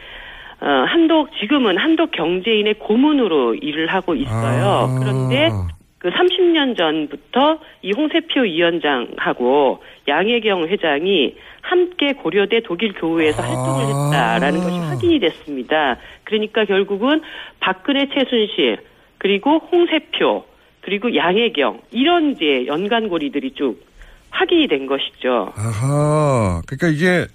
어, 0.61 0.67
한독 0.87 1.29
지금은 1.37 1.77
한독 1.77 2.11
경제인의 2.11 2.75
고문으로 2.75 3.55
일을 3.55 3.87
하고 3.87 4.15
있어요. 4.15 4.65
아. 4.65 4.99
그런데 4.99 5.49
그 5.97 6.09
30년 6.11 6.77
전부터 6.77 7.59
이 7.81 7.91
홍세표 7.91 8.41
위원장하고 8.41 9.83
양혜경 10.07 10.67
회장이 10.67 11.35
함께 11.61 12.13
고려대 12.13 12.61
독일 12.61 12.93
교우에서 12.93 13.41
활동을 13.41 14.11
했다라는 14.11 14.59
것이 14.61 14.77
확인이 14.79 15.19
됐습니다. 15.19 15.97
그러니까 16.23 16.63
결국은 16.63 17.21
박근혜 17.59 18.07
최순실 18.07 18.77
그리고 19.17 19.57
홍세표 19.57 20.45
그리고 20.85 21.15
양혜경 21.15 21.81
이런 21.91 22.31
이제 22.33 22.67
연관고리들이 22.67 23.55
쭉 23.55 23.83
확인이 24.29 24.67
된 24.67 24.85
것이죠. 24.85 25.51
아하. 25.55 26.61
그러니까 26.67 26.87
이게 26.89 27.25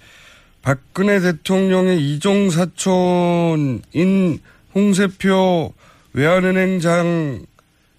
박근혜 0.61 1.19
대통령의 1.19 1.99
이종 1.99 2.49
사촌인 2.49 4.39
홍세표 4.73 5.73
외환은행장이 6.13 7.41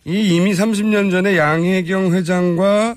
이미 0.07 0.53
30년 0.53 1.11
전에 1.11 1.37
양혜경 1.37 2.15
회장과 2.15 2.95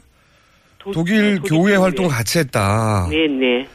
독일 0.94 1.40
교회 1.42 1.76
활동을 1.76 2.10
같이 2.10 2.40
했다. 2.40 3.08
네네. 3.10 3.68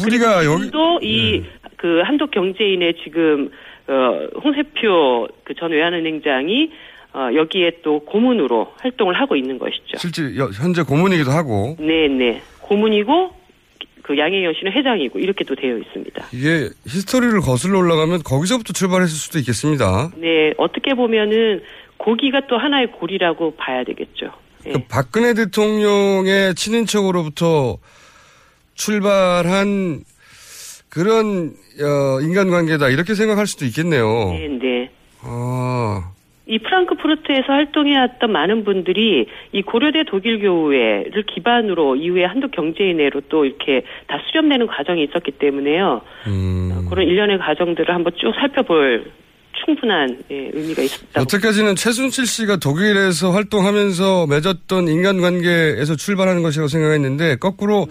뿌리가 0.00 0.44
여기 0.44 0.70
또이그 0.70 2.02
한독 2.04 2.30
경제인의 2.30 2.94
지금 3.02 3.50
어 3.88 4.28
홍세표 4.44 5.28
그 5.44 5.54
전 5.58 5.72
외환은행장이 5.72 6.70
어 7.18 7.34
여기에 7.34 7.78
또 7.82 7.98
고문으로 8.04 8.74
활동을 8.76 9.20
하고 9.20 9.34
있는 9.34 9.58
것이죠. 9.58 9.96
실제 9.98 10.36
여- 10.36 10.50
현재 10.50 10.82
고문이기도 10.82 11.32
하고 11.32 11.76
네네. 11.80 12.40
고문이고 12.60 13.32
그 14.02 14.16
양혜경 14.16 14.52
씨는 14.54 14.70
회장이고 14.72 15.18
이렇게 15.18 15.44
또 15.44 15.56
되어 15.56 15.76
있습니다. 15.78 16.26
이게 16.32 16.68
히스토리를 16.86 17.40
거슬러 17.40 17.78
올라가면 17.80 18.22
거기서부터 18.22 18.72
출발했을 18.72 19.10
수도 19.16 19.38
있겠습니다. 19.40 20.10
네, 20.16 20.54
어떻게 20.58 20.94
보면은 20.94 21.62
고기가 21.96 22.46
또 22.46 22.56
하나의 22.56 22.92
고리라고 22.92 23.56
봐야 23.56 23.82
되겠죠. 23.82 24.30
예. 24.66 24.72
그 24.72 24.78
박근혜 24.88 25.34
대통령의 25.34 26.54
친인척으로부터 26.54 27.78
출발한 28.76 30.04
그런 30.88 31.52
어, 31.82 32.20
인간관계다 32.20 32.88
이렇게 32.90 33.14
생각할 33.14 33.46
수도 33.48 33.64
있겠네요. 33.66 34.30
네, 34.30 34.48
네. 34.60 34.90
아, 35.22 36.12
이 36.48 36.58
프랑크푸르트에서 36.60 37.52
활동해왔던 37.52 38.32
많은 38.32 38.64
분들이 38.64 39.26
이 39.52 39.62
고려대 39.62 40.04
독일교회를 40.04 41.24
기반으로 41.26 41.96
이후에 41.96 42.24
한국 42.24 42.52
경제인회로 42.52 43.22
또 43.28 43.44
이렇게 43.44 43.82
다 44.06 44.18
수렴되는 44.26 44.66
과정이 44.66 45.04
있었기 45.04 45.32
때문에요. 45.32 46.00
음. 46.26 46.86
그런 46.88 47.06
일련의 47.06 47.38
과정들을 47.38 47.94
한번 47.94 48.14
쭉 48.16 48.32
살펴볼 48.40 49.12
충분한 49.62 50.22
예, 50.30 50.50
의미가 50.54 50.82
있었다. 50.82 51.20
여태까지는 51.20 51.76
최순실 51.76 52.26
씨가 52.26 52.56
독일에서 52.56 53.30
활동하면서 53.30 54.28
맺었던 54.28 54.88
인간관계에서 54.88 55.96
출발하는 55.96 56.42
것이라고 56.42 56.68
생각했는데 56.68 57.36
거꾸로 57.36 57.86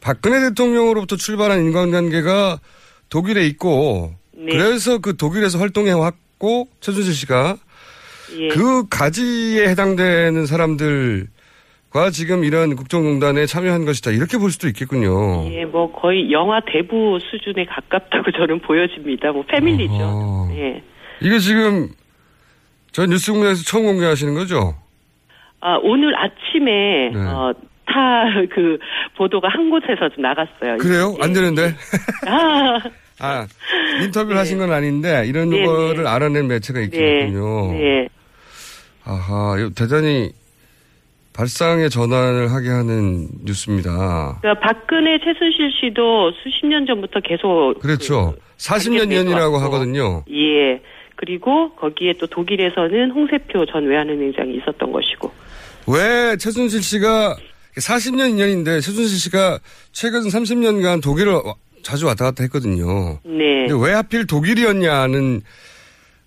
박근혜 0.00 0.40
대통령으로부터 0.48 1.16
출발한 1.16 1.60
인간관계가 1.60 2.60
독일에 3.10 3.44
있고 3.46 4.14
네. 4.32 4.52
그래서 4.52 4.98
그 4.98 5.18
독일에서 5.18 5.58
활동해 5.58 5.92
왔고 5.92 6.68
최순실 6.80 7.12
씨가 7.12 7.56
예. 8.38 8.48
그 8.48 8.88
가지에 8.88 9.68
해당되는 9.68 10.46
사람들 10.46 11.26
과 11.90 12.10
지금 12.10 12.44
이런 12.44 12.76
국정농단에 12.76 13.46
참여한 13.46 13.84
것이다 13.84 14.12
이렇게 14.12 14.38
볼 14.38 14.52
수도 14.52 14.68
있겠군요. 14.68 15.50
예, 15.50 15.64
뭐 15.64 15.90
거의 15.90 16.30
영화 16.30 16.60
대부 16.60 17.18
수준에 17.20 17.64
가깝다고 17.64 18.30
저는 18.38 18.60
보여집니다. 18.60 19.32
뭐 19.32 19.42
패밀리죠. 19.48 19.94
어허. 19.94 20.54
예. 20.56 20.82
이게 21.20 21.38
지금 21.40 21.88
저 22.92 23.06
뉴스공장에서 23.06 23.64
처음 23.64 23.86
공개하시는 23.86 24.34
거죠? 24.34 24.74
아, 25.60 25.78
오늘 25.82 26.14
아침에 26.16 27.10
네. 27.12 27.18
어, 27.18 27.52
타 27.86 28.24
그 28.54 28.78
보도가 29.16 29.48
한 29.48 29.68
곳에서 29.68 30.08
좀 30.14 30.22
나갔어요. 30.22 30.76
그래요? 30.78 31.16
안 31.20 31.32
되는데? 31.32 31.74
아, 32.28 32.78
아, 33.18 33.46
인터뷰를 34.04 34.38
하신 34.38 34.58
건 34.58 34.72
아닌데 34.72 35.24
이런 35.26 35.50
네, 35.50 35.64
거를 35.64 36.06
알아낸 36.06 36.46
매체가 36.46 36.78
네. 36.78 36.84
있겠군요. 36.84 37.72
네. 37.72 38.08
아하, 39.04 39.56
대단히 39.74 40.30
발상의 41.32 41.90
전환을 41.90 42.52
하게 42.52 42.68
하는 42.68 43.28
뉴스입니다. 43.44 44.38
그러니까 44.42 44.60
박근혜 44.60 45.18
최순실 45.18 45.70
씨도 45.80 46.32
수십 46.42 46.66
년 46.66 46.86
전부터 46.86 47.20
계속 47.20 47.74
그렇죠. 47.80 48.34
40년 48.58 48.98
관계돼서 49.00 49.22
년이라고 49.24 49.54
왔고. 49.54 49.66
하거든요. 49.66 50.24
예. 50.30 50.80
그리고 51.16 51.74
거기에 51.76 52.14
또 52.18 52.26
독일에서는 52.26 53.10
홍세표 53.12 53.64
전 53.66 53.86
외환은행장이 53.86 54.56
있었던 54.56 54.90
것이고. 54.92 55.30
왜 55.86 56.36
최순실 56.36 56.82
씨가 56.82 57.36
40년 57.76 58.30
인연인데 58.30 58.80
최순실 58.80 59.18
씨가 59.18 59.58
최근 59.92 60.20
30년간 60.22 61.02
독일을 61.02 61.32
와- 61.32 61.54
자주 61.82 62.06
왔다 62.06 62.24
갔다 62.26 62.42
했거든요. 62.44 63.18
네. 63.24 63.66
근데 63.68 63.74
왜 63.86 63.92
하필 63.94 64.26
독일이었냐는 64.26 65.40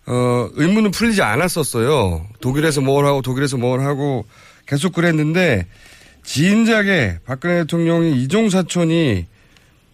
어, 0.05 0.49
의문은 0.53 0.91
풀리지 0.91 1.21
않았었어요. 1.21 2.27
독일에서 2.41 2.81
뭘 2.81 3.05
하고 3.05 3.21
독일에서 3.21 3.57
뭘 3.57 3.81
하고 3.81 4.25
계속 4.65 4.93
그랬는데 4.93 5.67
진작에 6.23 7.19
박근혜 7.25 7.61
대통령이 7.61 8.21
이종 8.23 8.49
사촌이 8.49 9.25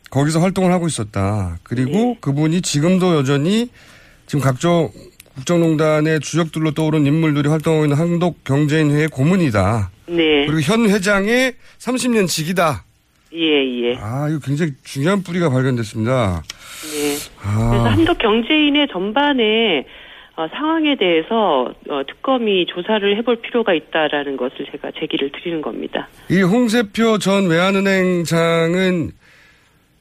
거기서 0.09 0.39
활동을 0.39 0.71
하고 0.71 0.87
있었다. 0.87 1.59
그리고 1.63 2.17
그분이 2.19 2.61
지금도 2.61 3.15
여전히 3.15 3.69
지금 4.25 4.43
각종 4.43 4.91
국정농단의 5.35 6.19
주역들로 6.19 6.71
떠오른 6.71 7.05
인물들이 7.05 7.47
활동하고 7.49 7.85
있는 7.85 7.97
한독 7.97 8.43
경제인회의 8.43 9.07
고문이다. 9.07 9.91
네. 10.07 10.45
그리고 10.47 10.59
현 10.61 10.89
회장의 10.89 11.53
30년 11.79 12.27
직이다. 12.27 12.83
예, 13.33 13.83
예. 13.83 13.95
아, 13.97 14.27
이거 14.29 14.39
굉장히 14.43 14.71
중요한 14.83 15.21
뿌리가 15.23 15.49
발견됐습니다. 15.49 16.41
네. 16.91 17.15
아. 17.43 17.69
그래서 17.69 17.89
한독 17.89 18.17
경제인의 18.17 18.87
전반의 18.91 19.85
어, 20.35 20.47
상황에 20.53 20.95
대해서 20.95 21.73
어, 21.89 22.01
특검이 22.07 22.65
조사를 22.67 23.17
해볼 23.17 23.41
필요가 23.41 23.73
있다라는 23.73 24.37
것을 24.37 24.65
제가 24.71 24.91
제기를 24.97 25.31
드리는 25.33 25.61
겁니다. 25.61 26.07
이 26.31 26.41
홍세표 26.41 27.17
전 27.17 27.49
외환은행장은 27.49 29.11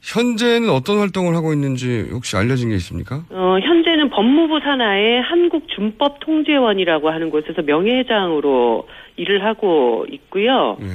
현재는 0.00 0.70
어떤 0.70 0.98
활동을 1.00 1.34
하고 1.34 1.52
있는지 1.52 2.06
혹시 2.12 2.36
알려진 2.36 2.68
게 2.68 2.76
있습니까? 2.76 3.24
어, 3.30 3.58
현재는 3.60 4.10
법무부 4.10 4.60
산하의 4.60 5.22
한국준법통제원이라고 5.22 7.10
하는 7.10 7.30
곳에서 7.30 7.62
명예회장으로 7.62 8.86
일을 9.16 9.44
하고 9.44 10.06
있고요. 10.08 10.76
네. 10.78 10.86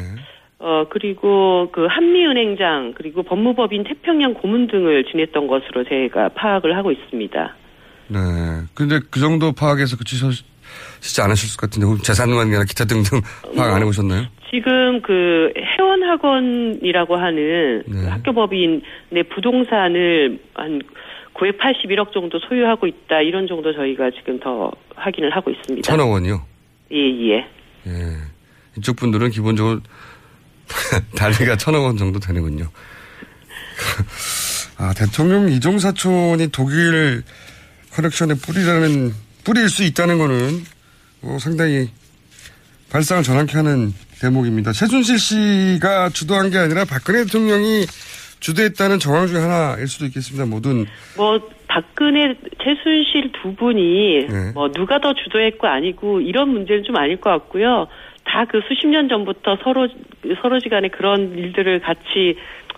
어, 0.65 0.85
그리고 0.89 1.67
그 1.73 1.87
한미은행장, 1.89 2.93
그리고 2.95 3.21
법무법인 3.21 3.83
태평양 3.83 4.33
고문 4.33 4.67
등을 4.67 5.03
지냈던 5.11 5.47
것으로 5.47 5.83
제가 5.83 6.29
파악을 6.29 6.77
하고 6.77 6.89
있습니다. 6.89 7.55
네. 8.07 8.19
근데 8.73 8.99
그 9.11 9.19
정도 9.19 9.51
파악해서 9.51 9.97
그치시지 9.97 11.21
않으실 11.21 11.59
것 11.59 11.69
같은데 11.69 11.85
혹시 11.85 12.03
재산관계나 12.03 12.63
기타 12.63 12.85
등등 12.85 13.19
파악 13.57 13.75
안 13.75 13.81
해보셨나요? 13.81 14.23
지금 14.49 15.01
그 15.01 15.51
회원학원이라고 15.57 17.17
하는 17.17 17.83
그 17.91 18.07
학교법인의 18.07 19.23
부동산을 19.35 20.39
한 20.53 20.81
981억 21.33 22.13
정도 22.13 22.39
소유하고 22.39 22.87
있다. 22.87 23.19
이런 23.19 23.47
정도 23.47 23.73
저희가 23.73 24.11
지금 24.11 24.39
더 24.39 24.71
확인을 24.95 25.35
하고 25.35 25.51
있습니다. 25.51 25.85
천억 25.85 26.09
원이요? 26.09 26.41
예, 26.93 26.97
예. 26.97 27.35
예. 27.87 28.33
이쪽 28.77 28.95
분들은 28.95 29.29
기본적으로 29.29 29.79
단위가 31.15 31.55
천억 31.57 31.83
원 31.83 31.97
정도 31.97 32.19
되는군요. 32.19 32.69
아, 34.77 34.93
대통령 34.93 35.49
이종 35.49 35.79
사촌이 35.79 36.49
독일 36.51 37.23
커넥션의 37.91 38.37
뿌리라는, 38.37 39.13
뿌리일 39.43 39.69
수 39.69 39.83
있다는 39.83 40.17
거는 40.17 40.63
어, 41.21 41.37
상당히 41.39 41.89
발상을 42.91 43.23
전환케 43.23 43.53
하는 43.57 43.93
대목입니다. 44.21 44.71
최순실 44.71 45.19
씨가 45.19 46.09
주도한 46.09 46.49
게 46.49 46.57
아니라 46.57 46.85
박근혜 46.85 47.23
대통령이 47.23 47.85
주도했다는 48.39 48.99
정황 48.99 49.27
중에 49.27 49.39
하나일 49.39 49.87
수도 49.87 50.05
있겠습니다. 50.05 50.45
모든 50.45 50.85
뭐 51.15 51.39
박근혜, 51.67 52.35
최순실 52.63 53.31
두 53.41 53.55
분이 53.55 54.27
네. 54.27 54.51
뭐 54.53 54.71
누가 54.71 54.99
더 54.99 55.13
주도했고 55.13 55.65
아니고 55.65 56.21
이런 56.21 56.49
문제는 56.49 56.83
좀 56.83 56.95
아닐 56.97 57.19
것 57.19 57.29
같고요. 57.29 57.87
다 58.33 58.45
그 58.45 58.61
수십 58.67 58.87
년 58.87 59.07
전부터 59.09 59.57
서로 59.63 59.87
서로지간에 60.41 60.87
그런 60.89 61.37
일들을 61.37 61.81
같이 61.81 62.35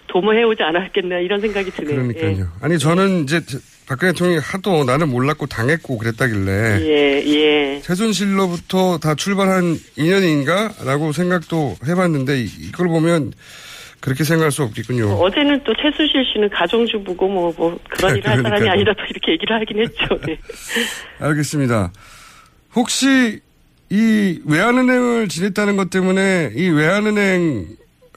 도모해오지 0.08 0.62
않았겠나 0.64 1.20
이런 1.20 1.40
생각이 1.40 1.72
드네요. 1.72 1.96
그러니까요. 1.96 2.48
아니 2.62 2.78
저는 2.78 3.24
이제 3.24 3.40
박근혜 3.88 4.12
대통령이 4.12 4.40
하도 4.40 4.84
나는 4.84 5.08
몰랐고 5.10 5.46
당했고 5.46 5.98
그랬다길래 5.98 6.80
예, 6.82 7.24
예. 7.26 7.80
최순실로부터 7.82 8.98
다 8.98 9.16
출발한 9.16 9.76
인연인가라고 9.98 11.14
생각도 11.14 11.76
해봤는데 11.88 12.42
이- 12.42 12.50
이걸 12.68 12.88
보면 12.90 13.32
그렇게 14.02 14.24
생각할 14.26 14.52
수 14.52 14.62
없겠군요. 14.64 15.06
어제는 15.14 15.64
또 15.64 15.74
최순실 15.82 16.26
씨는 16.34 16.50
가정주부고 16.50 17.28
뭐, 17.30 17.54
뭐 17.58 17.80
그런 17.90 18.16
일을 18.18 18.30
할 18.30 18.42
사람이. 18.42 18.70
아니라 18.70 18.94
또 18.94 19.04
이렇게 19.10 19.32
얘기를 19.32 19.56
하긴 19.56 19.80
했죠. 19.80 20.20
네. 20.28 20.38
알겠습니다. 21.20 21.92
혹시 22.76 23.40
이 23.96 24.42
외환은행을 24.46 25.30
지냈다는 25.30 25.78
것 25.78 25.90
때문에 25.90 26.52
이 26.54 26.68
외환은행 26.70 27.66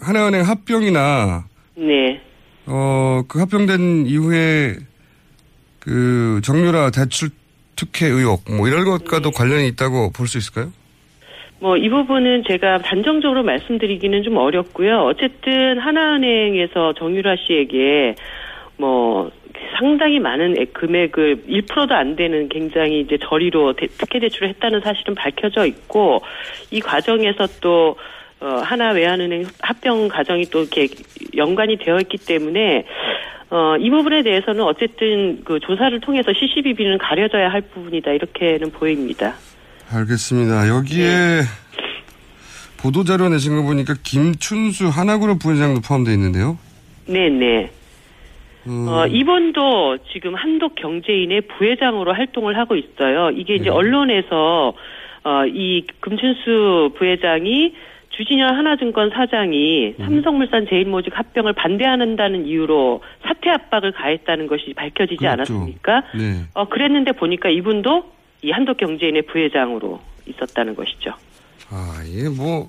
하나은행 0.00 0.42
합병이나 0.42 1.44
네. 1.76 2.20
어 2.66 3.22
그 3.28 3.38
합병된 3.40 4.06
이후에 4.06 4.74
그 5.80 6.40
정유라 6.42 6.90
대출 6.90 7.30
특혜 7.76 8.06
의혹 8.06 8.42
뭐 8.56 8.66
이런 8.68 8.84
것과도 8.84 9.30
관련이 9.30 9.68
있다고 9.68 10.10
볼 10.12 10.26
수 10.26 10.38
있을까요? 10.38 10.72
뭐 11.60 11.76
이 11.76 11.88
부분은 11.88 12.42
제가 12.48 12.78
단정적으로 12.78 13.42
말씀드리기는 13.44 14.22
좀 14.24 14.36
어렵고요. 14.36 15.04
어쨌든 15.06 15.78
하나은행에서 15.78 16.94
정유라 16.98 17.36
씨에게 17.46 18.14
뭐 18.76 19.30
상당히 19.78 20.18
많은 20.18 20.56
액- 20.59 20.72
금액을 20.74 21.44
1%도 21.48 21.94
안 21.94 22.16
되는 22.16 22.48
굉장히 22.48 23.00
이제 23.00 23.18
저리로 23.28 23.74
대- 23.74 23.86
특혜 23.86 24.18
대출을 24.18 24.48
했다는 24.50 24.80
사실은 24.80 25.14
밝혀져 25.14 25.66
있고 25.66 26.22
이 26.70 26.80
과정에서 26.80 27.46
또 27.61 27.96
어, 28.40 28.46
하나 28.64 28.90
외환은행 28.92 29.46
합병 29.61 30.09
과정이 30.09 30.44
또 30.46 30.61
이렇게 30.61 30.86
연관이 31.36 31.76
되어 31.76 31.98
있기 32.00 32.18
때문에 32.18 32.84
어, 33.50 33.76
이 33.78 33.90
부분에 33.90 34.22
대해서는 34.22 34.62
어쨌든 34.62 35.42
그 35.44 35.59
조사를 35.61 35.98
통해서 36.00 36.32
CCBB는 36.32 36.98
가려져야 36.98 37.48
할 37.50 37.62
부분이다 37.62 38.12
이렇게는 38.12 38.70
보입니다. 38.70 39.34
알겠습니다. 39.90 40.68
여기에 40.68 41.40
보도자료 42.80 43.28
내신 43.28 43.56
거 43.56 43.62
보니까 43.62 43.94
김춘수 44.02 44.88
하나그룹 44.88 45.38
부회장도 45.40 45.80
포함되어 45.80 46.14
있는데요. 46.14 46.59
네네. 47.06 47.70
음, 48.66 48.86
어, 48.88 49.06
이번도 49.06 49.98
지금 50.12 50.34
한독 50.34 50.74
경제인의 50.74 51.42
부회장으로 51.42 52.12
활동을 52.12 52.59
하고 52.59 52.76
있어요. 52.76 53.30
이게 53.30 53.54
네. 53.54 53.61
이제 53.61 53.70
언론에서 53.70 54.74
어, 55.24 55.46
이 55.46 55.86
금춘수 56.00 56.92
부회장이 56.96 57.74
주진현 58.11 58.56
하나증권 58.56 59.11
사장이 59.11 59.94
음. 60.00 60.04
삼성물산 60.04 60.66
제일모직 60.68 61.16
합병을 61.16 61.52
반대한다는 61.52 62.46
이유로 62.46 63.00
사퇴 63.22 63.50
압박을 63.50 63.92
가했다는 63.92 64.48
것이 64.48 64.74
밝혀지지 64.74 65.18
그렇죠. 65.18 65.32
않았습니까? 65.32 66.02
네. 66.16 66.44
어, 66.54 66.68
그랬는데 66.68 67.12
보니까 67.12 67.48
이분도 67.48 68.11
이 68.42 68.50
한독 68.50 68.76
경제인의 68.78 69.22
부회장으로 69.22 70.00
있었다는 70.26 70.74
것이죠. 70.74 71.12
아, 71.70 72.02
이게 72.06 72.28
뭐 72.28 72.68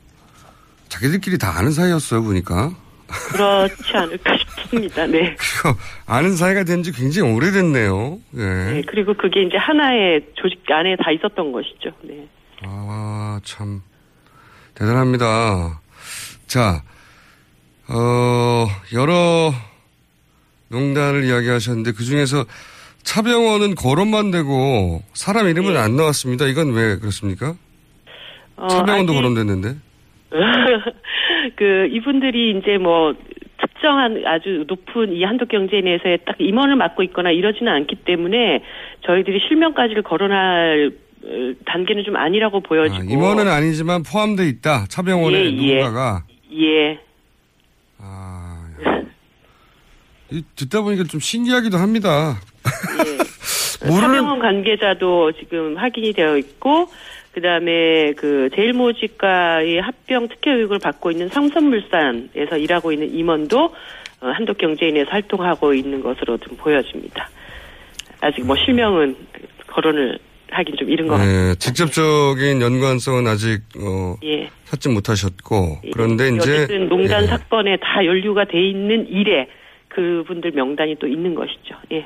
자기들끼리 0.87 1.37
다 1.37 1.57
아는 1.57 1.71
사이였어요, 1.71 2.23
보니까. 2.23 2.71
그렇지 3.09 3.97
않을까 3.97 4.37
싶습니다. 4.37 5.05
네. 5.07 5.35
아는 6.05 6.35
사이가 6.35 6.63
된 6.63 6.83
지 6.83 6.91
굉장히 6.91 7.31
오래됐네요. 7.33 8.19
예. 8.37 8.39
네. 8.43 8.81
그리고 8.87 9.13
그게 9.15 9.41
이제 9.43 9.57
하나의 9.57 10.21
조직 10.35 10.63
안에 10.69 10.95
다 10.97 11.11
있었던 11.11 11.51
것이죠. 11.51 11.91
네. 12.03 12.27
아, 12.63 13.39
참. 13.43 13.81
대단합니다. 14.75 15.81
자, 16.47 16.83
어, 17.89 18.67
여러 18.93 19.51
농단을 20.69 21.25
이야기하셨는데 21.25 21.91
그 21.93 22.03
중에서 22.03 22.45
차병원은 23.03 23.75
거론만 23.75 24.31
되고 24.31 25.01
사람 25.13 25.47
이름은 25.47 25.75
안 25.77 25.95
나왔습니다. 25.95 26.45
이건 26.45 26.71
왜 26.73 26.97
그렇습니까? 26.97 27.55
어, 28.55 28.67
차병원도 28.67 29.13
아직- 29.13 29.17
거론됐는데. 29.17 29.75
그 31.55 31.87
이분들이 31.91 32.57
이제 32.57 32.77
뭐 32.77 33.13
특정한 33.59 34.23
아주 34.25 34.65
높은 34.67 35.13
이 35.13 35.23
한독 35.23 35.49
경제인에서의 35.49 36.19
딱 36.25 36.35
임원을 36.39 36.75
맡고 36.75 37.03
있거나 37.03 37.31
이러지는 37.31 37.71
않기 37.71 37.97
때문에 38.05 38.63
저희들이 39.05 39.39
실명까지를 39.47 40.03
거론할 40.03 40.91
어, 41.21 41.27
단계는 41.65 42.03
좀 42.05 42.15
아니라고 42.15 42.61
보여지고 42.61 43.03
임원은 43.03 43.47
아니지만 43.47 44.03
포함돼 44.03 44.47
있다. 44.47 44.85
차병원에 44.87 45.37
예, 45.37 45.45
예. 45.45 45.75
누군가가. 45.75 46.23
예. 46.53 46.99
이, 50.31 50.43
듣다 50.55 50.81
보니까 50.81 51.03
좀 51.05 51.19
신기하기도 51.19 51.77
합니다. 51.77 52.35
모르는 53.87 54.01
사병원 54.01 54.39
관계자도 54.39 55.31
지금 55.33 55.77
확인이 55.77 56.13
되어 56.13 56.37
있고 56.37 56.87
그다음에 57.39 58.13
그 58.13 58.49
제일모직과의 58.53 59.79
합병 59.79 60.27
특혜 60.27 60.51
의혹을 60.51 60.79
받고 60.79 61.11
있는 61.11 61.29
삼선물산에서 61.29 62.57
일하고 62.57 62.91
있는 62.91 63.13
임원도 63.13 63.57
어, 64.21 64.27
한독 64.27 64.57
경제인에서 64.57 65.09
활동하고 65.11 65.73
있는 65.73 66.01
것으로 66.01 66.37
좀 66.37 66.57
보여집니다. 66.57 67.29
아직 68.19 68.45
뭐 68.45 68.55
실명은 68.57 69.15
거론을 69.67 70.19
하긴 70.51 70.75
좀 70.77 70.89
이른 70.89 71.07
것 71.07 71.13
같아요. 71.13 71.31
네, 71.31 71.55
직접적인 71.55 72.61
연관성은 72.61 73.27
아직 73.27 73.61
어, 73.77 74.15
예. 74.25 74.49
찾지 74.65 74.89
못하셨고 74.89 75.81
그런데 75.93 76.29
이제 76.29 76.37
어쨌든 76.39 76.89
농단 76.89 77.23
예, 77.23 77.27
사건에 77.27 77.77
다 77.77 78.03
연루가 78.05 78.45
돼 78.45 78.59
있는 78.61 79.07
일에 79.07 79.47
그분들 79.87 80.51
명단이 80.51 80.97
또 80.99 81.07
있는 81.07 81.35
것이죠. 81.35 81.75
예. 81.93 82.05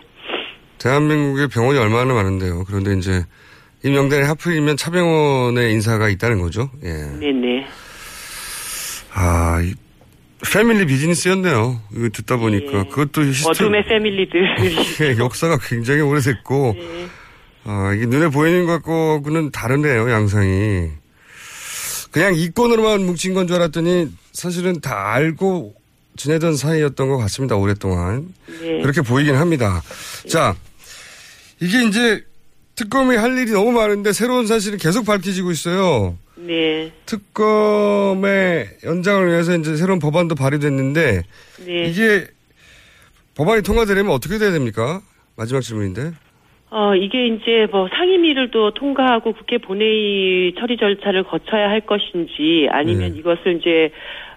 대한민국에 0.77 1.47
병원이 1.47 1.79
얼마나 1.79 2.13
많은데요. 2.13 2.65
그런데 2.67 2.93
이제 2.93 3.23
이 3.84 3.89
명단에 3.89 4.23
하필이면 4.23 4.77
차병원의 4.77 5.73
인사가 5.73 6.07
있다는 6.09 6.39
거죠. 6.39 6.69
예. 6.84 6.89
네네. 6.93 7.65
아, 9.13 9.61
이 9.61 9.73
family 10.51 10.86
business였네요. 10.86 11.81
이거 11.95 12.09
듣다 12.09 12.38
보니까 12.38 12.86
그것도 12.89 13.23
history 13.25 13.51
어둠의 13.51 13.86
family들. 13.86 14.55
예, 15.01 15.17
역사가 15.17 15.57
굉장히 15.67 16.01
오래됐고 16.01 16.75
아, 17.65 17.93
이게 17.95 18.05
눈에 18.05 18.29
보이는 18.29 18.65
것과는 18.65 19.51
다르네요, 19.51 20.09
양상이. 20.11 20.89
그냥 22.11 22.36
이권으로만 22.36 23.05
뭉친 23.05 23.34
건 23.34 23.47
줄 23.47 23.55
알았더니 23.57 24.09
사실은 24.34 24.79
다 24.81 25.13
알고 25.13 25.73
지내던 26.15 26.55
사이였던 26.55 27.09
것 27.09 27.17
같습니다, 27.17 27.55
오랫동안. 27.55 28.27
네. 28.61 28.81
그렇게 28.81 29.01
보이긴 29.01 29.36
합니다. 29.36 29.81
자, 30.29 30.55
이게 31.59 31.84
이제 31.88 32.23
특검이 32.76 33.15
할 33.15 33.38
일이 33.38 33.51
너무 33.51 33.71
많은데 33.71 34.13
새로운 34.13 34.47
사실은 34.47 34.78
계속 34.78 35.05
밝혀지고 35.05 35.51
있어요. 35.51 36.17
네. 36.36 36.91
특검의 37.05 38.67
연장을 38.84 39.28
위해서 39.28 39.55
이제 39.55 39.76
새로운 39.76 39.99
법안도 39.99 40.36
발의됐는데 40.36 41.21
네. 41.65 41.84
이게 41.84 42.26
법안이 43.38 43.61
통과되려면 43.63 44.11
어떻게 44.11 44.38
돼야 44.38 44.51
됩니까? 44.51 45.01
마지막 45.38 45.61
질문인데. 45.61 46.11
어, 46.71 46.95
이게 46.95 47.28
이제 47.28 47.67
뭐 47.71 47.88
상임위를 47.88 48.49
또 48.49 48.74
통과하고 48.74 49.34
국회 49.34 49.59
본회의 49.59 50.55
처리 50.59 50.78
절차를 50.78 51.24
거쳐야 51.24 51.69
할 51.69 51.82
것인지 51.82 52.67
아니면 52.71 53.13
네. 53.13 53.19
이것을 53.19 53.59
이제 53.59 53.91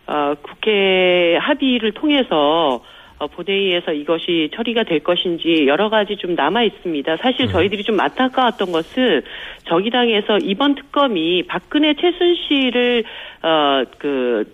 어, 0.07 0.35
국회 0.43 1.37
합의를 1.41 1.93
통해서 1.93 2.29
어, 2.33 2.83
본회의에서 3.25 3.93
이것이 3.93 4.51
처리가 4.55 4.85
될 4.85 5.01
것인지 5.01 5.67
여러 5.67 5.89
가지 5.89 6.17
좀 6.17 6.35
남아 6.35 6.63
있습니다. 6.65 7.17
사실 7.17 7.49
저희들이 7.49 7.83
좀 7.83 7.99
안타까웠던 7.99 8.73
것은 8.73 9.23
정의당에서 9.65 10.39
이번 10.43 10.75
특검이 10.75 11.45
박근혜 11.45 11.95
최순실을 11.95 13.05
어그 13.43 14.45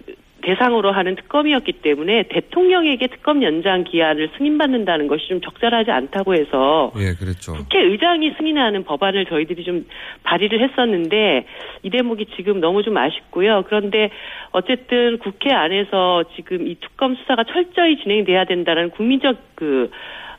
대상으로 0.43 0.93
하는 0.93 1.17
특검이었기 1.17 1.73
때문에 1.81 2.25
대통령에게 2.29 3.07
특검 3.07 3.43
연장 3.43 3.85
기한을 3.85 4.31
승인받는다는 4.37 5.07
것이 5.07 5.29
좀 5.29 5.41
적절하지 5.41 5.91
않다고 5.91 6.35
해서 6.35 6.93
예, 6.97 7.15
그랬죠. 7.15 7.55
국회의장이 7.55 8.35
승인하는 8.37 8.85
법안을 8.85 9.27
저희들이 9.27 9.65
좀 9.65 9.87
발의를 10.25 10.61
했었는데 10.61 11.47
이 11.83 11.91
대목이 11.91 12.27
지금 12.37 12.61
너무 12.61 12.83
좀 12.83 12.97
아쉽고요. 12.97 13.65
그런데 13.67 14.11
어쨌든 14.51 15.19
국회 15.19 15.55
안에서 15.55 16.25
지금 16.37 16.67
이 16.67 16.77
특검 16.81 17.15
수사가 17.17 17.45
철저히 17.45 17.97
진행돼야 18.03 18.45
된다는 18.45 18.91
국민적 18.91 19.37
그 19.55 19.91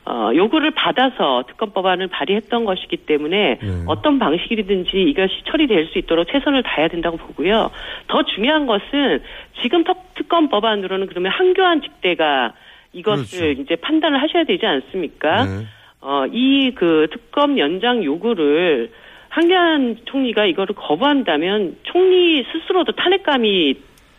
어, 0.06 0.30
요구를 0.34 0.72
받아서 0.72 1.44
특검 1.48 1.70
법안을 1.72 2.08
발의했던 2.08 2.64
것이기 2.66 2.98
때문에 2.98 3.58
네. 3.62 3.84
어떤 3.86 4.18
방식이든지 4.18 4.90
이것이 5.02 5.34
처리될 5.50 5.86
수 5.86 5.98
있도록 5.98 6.28
최선을 6.30 6.62
다해야 6.62 6.88
된다고 6.88 7.16
보고요. 7.16 7.70
더 8.08 8.22
중요한 8.24 8.66
것은 8.66 9.22
지금 9.62 9.82
턱- 9.84 10.14
특검 10.14 10.48
법안으로는 10.50 11.06
그러면 11.06 11.32
한교안 11.32 11.80
직대가 11.80 12.52
이것을 12.92 13.58
이제 13.60 13.76
판단을 13.76 14.20
하셔야 14.22 14.44
되지 14.44 14.64
않습니까? 14.66 15.44
네. 15.46 15.66
어, 16.02 16.24
이 16.30 16.70
그 16.74 17.06
특검 17.10 17.58
연장 17.58 18.04
요구를 18.04 18.90
한교안 19.30 19.96
총리가 20.04 20.44
이거를 20.44 20.74
거부한다면 20.74 21.76
총리 21.84 22.44
스스로도 22.52 22.92
탄핵감이 22.92 23.74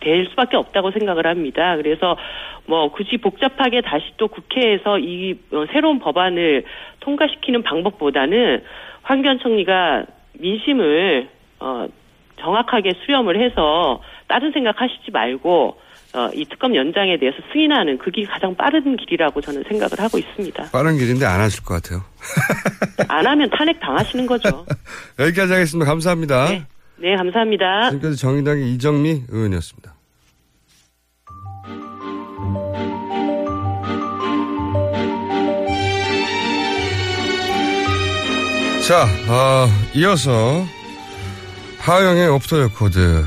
될 0.05 0.27
수밖에 0.29 0.55
없다고 0.55 0.91
생각을 0.91 1.25
합니다. 1.25 1.75
그래서 1.77 2.15
뭐 2.67 2.91
굳이 2.91 3.17
복잡하게 3.17 3.81
다시 3.81 4.05
또 4.17 4.27
국회에서 4.27 4.99
이 4.99 5.39
어, 5.51 5.65
새로운 5.73 5.99
법안을 5.99 6.63
통과시키는 6.99 7.63
방법보다는 7.63 8.63
황교안 9.01 9.39
총리가 9.39 10.05
민심을 10.33 11.27
어 11.59 11.87
정확하게 12.39 12.93
수렴을 13.05 13.41
해서 13.41 14.01
다른 14.27 14.51
생각하시지 14.51 15.09
말고 15.11 15.79
어, 16.13 16.29
이 16.33 16.45
특검 16.45 16.75
연장에 16.75 17.17
대해서 17.17 17.37
승인하는 17.51 17.97
그게 17.97 18.23
가장 18.25 18.55
빠른 18.55 18.95
길이라고 18.97 19.41
저는 19.41 19.63
생각을 19.67 19.99
하고 19.99 20.17
있습니다. 20.17 20.69
빠른 20.71 20.97
길인데 20.97 21.25
안 21.25 21.39
하실 21.41 21.63
것 21.63 21.81
같아요. 21.81 22.01
안 23.09 23.25
하면 23.25 23.49
탄핵 23.49 23.79
당하시는 23.79 24.25
거죠. 24.27 24.65
여기까지 25.19 25.53
하겠습니다. 25.53 25.89
감사합니다. 25.89 26.47
네, 26.97 27.15
감사합니다. 27.15 27.89
지금까지 27.89 28.17
정의당의 28.17 28.73
이정미 28.73 29.23
의원이었습니다. 29.29 29.94
자, 38.87 39.05
어, 39.27 39.67
이어서 39.95 40.63
하어영의 41.79 42.27
off 42.29 42.44
the 42.44 42.59
record. 42.59 43.25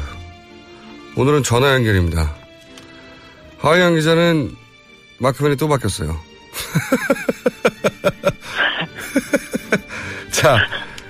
오늘은 1.16 1.42
전화 1.42 1.74
연결입니다. 1.74 2.32
하어영 3.58 3.96
기자는 3.96 4.54
마크맨이 5.18 5.56
또 5.56 5.66
바뀌었어요. 5.66 6.10
자, 10.30 10.58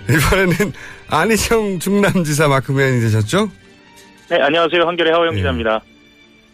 이번에는 0.08 0.72
안희정 1.08 1.78
충남지사 1.78 2.48
마크맨이 2.48 3.02
되셨죠? 3.02 3.50
네, 4.30 4.40
안녕하세요. 4.40 4.80
한겨레 4.86 5.12
하어영 5.12 5.34
기자입니다. 5.34 5.82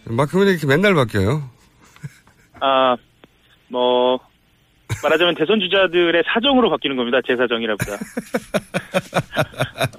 마크맨이 0.06 0.50
이렇게 0.50 0.66
맨날 0.66 0.94
바뀌어요. 0.94 1.48
아, 2.60 2.96
뭐, 3.68 4.18
말하자면 5.02 5.34
대선 5.34 5.60
주자들의 5.60 6.22
사정으로 6.32 6.70
바뀌는 6.70 6.96
겁니다. 6.96 7.18
제 7.26 7.36
사정이라보다. 7.36 7.98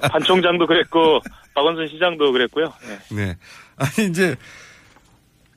반 0.09 0.23
총장도 0.23 0.67
그랬고, 0.67 1.19
박원순 1.53 1.87
시장도 1.87 2.31
그랬고요. 2.31 2.73
네. 2.87 3.15
네. 3.15 3.35
아니, 3.77 4.09
이제, 4.09 4.35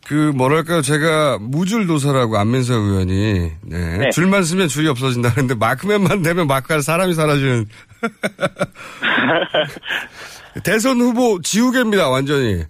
그, 0.07 0.32
뭐랄까요. 0.34 0.80
제가 0.80 1.39
무줄도서라고 1.41 2.39
안민석 2.39 2.82
의원이, 2.82 3.53
네. 3.62 3.99
네. 3.99 4.11
줄만 4.11 4.43
쓰면 4.43 4.68
줄이 4.68 4.89
없어진다는데 4.89 5.55
마크맨만 5.55 6.22
되면 6.22 6.47
마크할 6.47 6.82
사람이 6.82 7.14
사라지는. 7.14 7.66
대선 10.64 11.01
후보 11.01 11.41
지우개입니다, 11.43 12.09
완전히. 12.09 12.64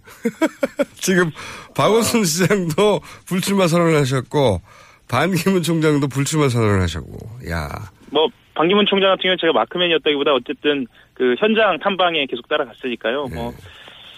지금 0.99 1.31
박원순 1.77 2.25
시장도 2.25 3.01
불출마 3.27 3.69
선언을 3.69 3.97
하셨고, 4.01 4.61
반기문 5.09 5.63
총장도 5.63 6.09
불출마 6.09 6.49
선언을 6.49 6.81
하셨고, 6.83 7.19
야. 7.49 7.69
뭐, 8.11 8.29
방기문 8.55 8.87
총장 8.87 9.11
같은 9.11 9.23
경우는 9.23 9.39
제가 9.41 9.53
마크맨이었다기보다 9.53 10.33
어쨌든 10.35 10.87
그 11.15 11.35
현장 11.39 11.79
탐방에 11.79 12.27
계속 12.27 12.47
따라갔으니까요. 12.49 13.27
뭐, 13.29 13.55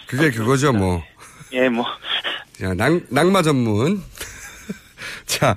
그게 0.07 0.31
그거죠, 0.31 0.73
뭐. 0.73 1.03
예, 1.53 1.69
뭐. 1.69 1.85
자, 2.53 2.75
낙, 2.75 2.93
낙마 3.11 3.43
전문. 3.43 4.01
자, 5.27 5.57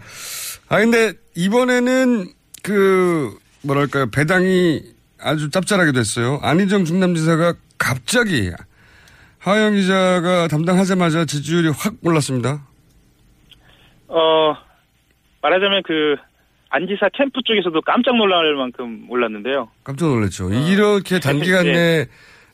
아, 0.70 0.78
근데 0.80 1.14
이번에는 1.36 2.28
그, 2.62 3.36
뭐랄까요, 3.64 4.10
배당이 4.12 4.82
아주 5.20 5.50
짭짤하게 5.50 5.94
됐어요. 5.94 6.40
안희정 6.42 6.86
중남지사가 6.86 7.54
갑자기 7.78 8.52
하영 9.40 9.74
기자가 9.76 10.48
담당하자마자 10.48 11.26
지지율이 11.26 11.70
확 11.70 11.96
올랐습니다. 12.04 12.66
어, 14.08 14.56
말하자면 15.44 15.84
그, 15.84 16.16
안지사 16.70 17.10
캠프 17.14 17.41
쪽에서도 17.44 17.80
깜짝 17.82 18.16
놀랄 18.16 18.56
만큼 18.56 19.06
올랐는데요. 19.10 19.70
깜짝 19.84 20.08
놀랐죠. 20.08 20.50
이렇게 20.52 21.20
단기간 21.20 21.66
네. 21.68 21.72
내에, 21.74 22.06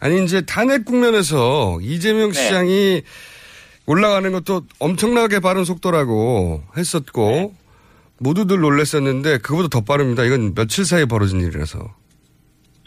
아니, 0.01 0.23
이제 0.23 0.41
탄핵 0.41 0.83
국면에서 0.83 1.77
이재명 1.81 2.31
네. 2.31 2.33
시장이 2.33 3.01
올라가는 3.85 4.29
것도 4.31 4.63
엄청나게 4.79 5.39
빠른 5.39 5.63
속도라고 5.63 6.63
했었고, 6.75 7.53
모두들 8.19 8.59
놀랐었는데, 8.59 9.37
그보다 9.37 9.69
더 9.69 9.81
빠릅니다. 9.81 10.25
이건 10.25 10.53
며칠 10.53 10.83
사이에 10.83 11.05
벌어진 11.05 11.39
일이라서. 11.39 11.79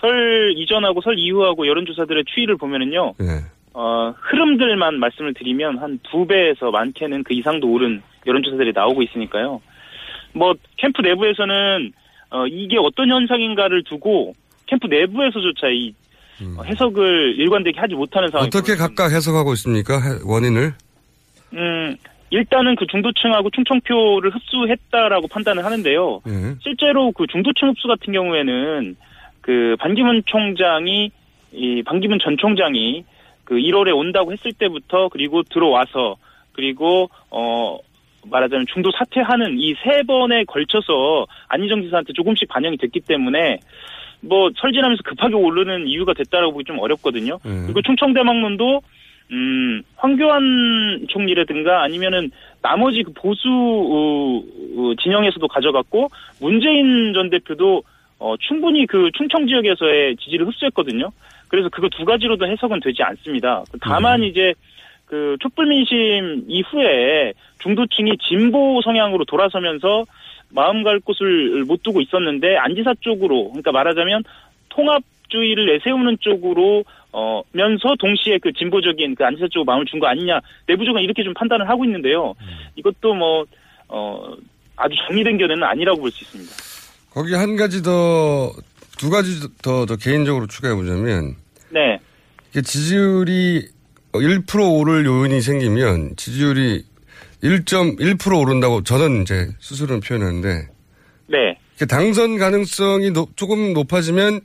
설 0.00 0.52
이전하고 0.56 1.00
설 1.00 1.18
이후하고 1.18 1.66
여론조사들의 1.66 2.24
추이를 2.26 2.56
보면은요, 2.58 3.14
네. 3.18 3.26
어, 3.72 4.12
흐름들만 4.20 4.98
말씀을 4.98 5.32
드리면 5.34 5.78
한 5.78 5.98
두 6.10 6.26
배에서 6.26 6.70
많게는 6.72 7.22
그 7.24 7.32
이상도 7.32 7.68
오른 7.70 8.02
여론조사들이 8.26 8.72
나오고 8.74 9.02
있으니까요. 9.02 9.62
뭐, 10.34 10.54
캠프 10.76 11.02
내부에서는, 11.02 11.92
어, 12.30 12.46
이게 12.46 12.76
어떤 12.78 13.08
현상인가를 13.10 13.84
두고 13.84 14.34
캠프 14.66 14.86
내부에서조차 14.86 15.68
이 15.68 15.94
어, 16.58 16.62
해석을 16.64 17.38
일관되게 17.38 17.78
하지 17.78 17.94
못하는 17.94 18.28
상황이 18.30 18.46
음. 18.46 18.48
어떻게 18.48 18.74
각각 18.74 19.12
해석하고 19.12 19.52
있습니까? 19.52 20.00
해- 20.00 20.18
원인을? 20.24 20.72
음, 21.52 21.96
일단은 22.30 22.74
그 22.76 22.86
중도층하고 22.86 23.50
충청표를 23.50 24.34
흡수했다라고 24.34 25.28
판단을 25.28 25.64
하는데요. 25.64 26.22
예. 26.26 26.32
실제로 26.62 27.12
그 27.12 27.26
중도층 27.30 27.68
흡수 27.68 27.86
같은 27.86 28.12
경우에는 28.12 28.96
그 29.42 29.76
반기문 29.78 30.22
총장이 30.24 31.10
이 31.52 31.82
반기문 31.84 32.18
전 32.24 32.38
총장이 32.38 33.04
그 33.44 33.56
1월에 33.56 33.94
온다고 33.94 34.32
했을 34.32 34.52
때부터 34.54 35.10
그리고 35.10 35.42
들어와서 35.42 36.16
그리고 36.52 37.10
어 37.30 37.78
말하자면 38.30 38.66
중도 38.72 38.90
사퇴하는 38.96 39.58
이 39.58 39.74
세 39.82 40.02
번에 40.04 40.44
걸쳐서 40.44 41.26
안희정 41.48 41.82
지사한테 41.82 42.12
조금씩 42.12 42.48
반영이 42.48 42.76
됐기 42.76 43.00
때문에 43.00 43.58
뭐 44.20 44.50
설진하면서 44.56 45.02
급하게 45.04 45.34
오르는 45.34 45.88
이유가 45.88 46.14
됐다라고 46.14 46.52
보기 46.52 46.64
좀 46.64 46.78
어렵거든요. 46.78 47.38
음. 47.44 47.64
그리고 47.66 47.82
충청대망론도 47.82 48.80
음, 49.32 49.82
황교안 49.96 51.06
총리라든가 51.08 51.82
아니면은 51.82 52.30
나머지 52.60 53.02
그 53.02 53.12
보수 53.12 53.48
어, 53.48 54.38
어, 54.38 54.94
진영에서도 55.02 55.48
가져갔고 55.48 56.10
문재인 56.40 57.12
전 57.14 57.30
대표도 57.30 57.82
어, 58.18 58.34
충분히 58.38 58.86
그 58.86 59.10
충청 59.16 59.46
지역에서의 59.46 60.16
지지를 60.16 60.46
흡수했거든요. 60.46 61.10
그래서 61.48 61.68
그거 61.70 61.88
두 61.88 62.04
가지로도 62.04 62.46
해석은 62.46 62.80
되지 62.80 63.02
않습니다. 63.02 63.64
다만 63.80 64.22
이제 64.22 64.54
그 65.12 65.36
촛불 65.42 65.66
민심 65.66 66.46
이후에 66.48 67.34
중도층이 67.58 68.16
진보 68.26 68.80
성향으로 68.82 69.26
돌아서면서 69.26 70.06
마음 70.48 70.82
갈 70.82 71.00
곳을 71.00 71.64
못 71.66 71.82
두고 71.82 72.00
있었는데 72.00 72.56
안지사 72.56 72.94
쪽으로 73.00 73.50
그러니까 73.50 73.72
말하자면 73.72 74.24
통합주의를 74.70 75.66
내세우는 75.66 76.16
쪽으로 76.20 76.84
어 77.12 77.42
면서 77.52 77.94
동시에 78.00 78.38
그 78.38 78.52
진보적인 78.54 79.14
그 79.14 79.22
안지사 79.26 79.48
쪽으로 79.50 79.66
마음을 79.66 79.84
준 79.84 80.00
거 80.00 80.06
아니냐 80.06 80.40
내부적으로 80.66 81.02
이렇게 81.02 81.22
좀 81.22 81.34
판단을 81.34 81.68
하고 81.68 81.84
있는데요. 81.84 82.32
이것도 82.76 83.12
뭐 83.12 83.44
어 83.88 84.34
아주 84.76 84.94
정리된 85.06 85.36
견해는 85.36 85.62
아니라고 85.62 86.00
볼 86.00 86.10
수 86.10 86.24
있습니다. 86.24 86.50
거기 87.10 87.34
한 87.34 87.56
가지 87.56 87.82
더, 87.82 88.50
두 88.98 89.10
가지 89.10 89.46
더, 89.60 89.84
더 89.84 89.96
개인적으로 89.96 90.46
추가해 90.46 90.74
보자면, 90.74 91.34
네. 91.68 91.98
이게 92.50 92.62
지지율이 92.62 93.68
1% 94.12 94.78
오를 94.78 95.04
요인이 95.06 95.40
생기면 95.40 96.14
지지율이 96.16 96.84
1.1% 97.42 98.40
오른다고 98.40 98.82
저는 98.82 99.22
이제 99.22 99.48
스스로는 99.60 100.00
표현하는데, 100.00 100.68
네. 101.28 101.58
당선 101.88 102.38
가능성이 102.38 103.10
높- 103.10 103.36
조금 103.36 103.72
높아지면, 103.72 104.40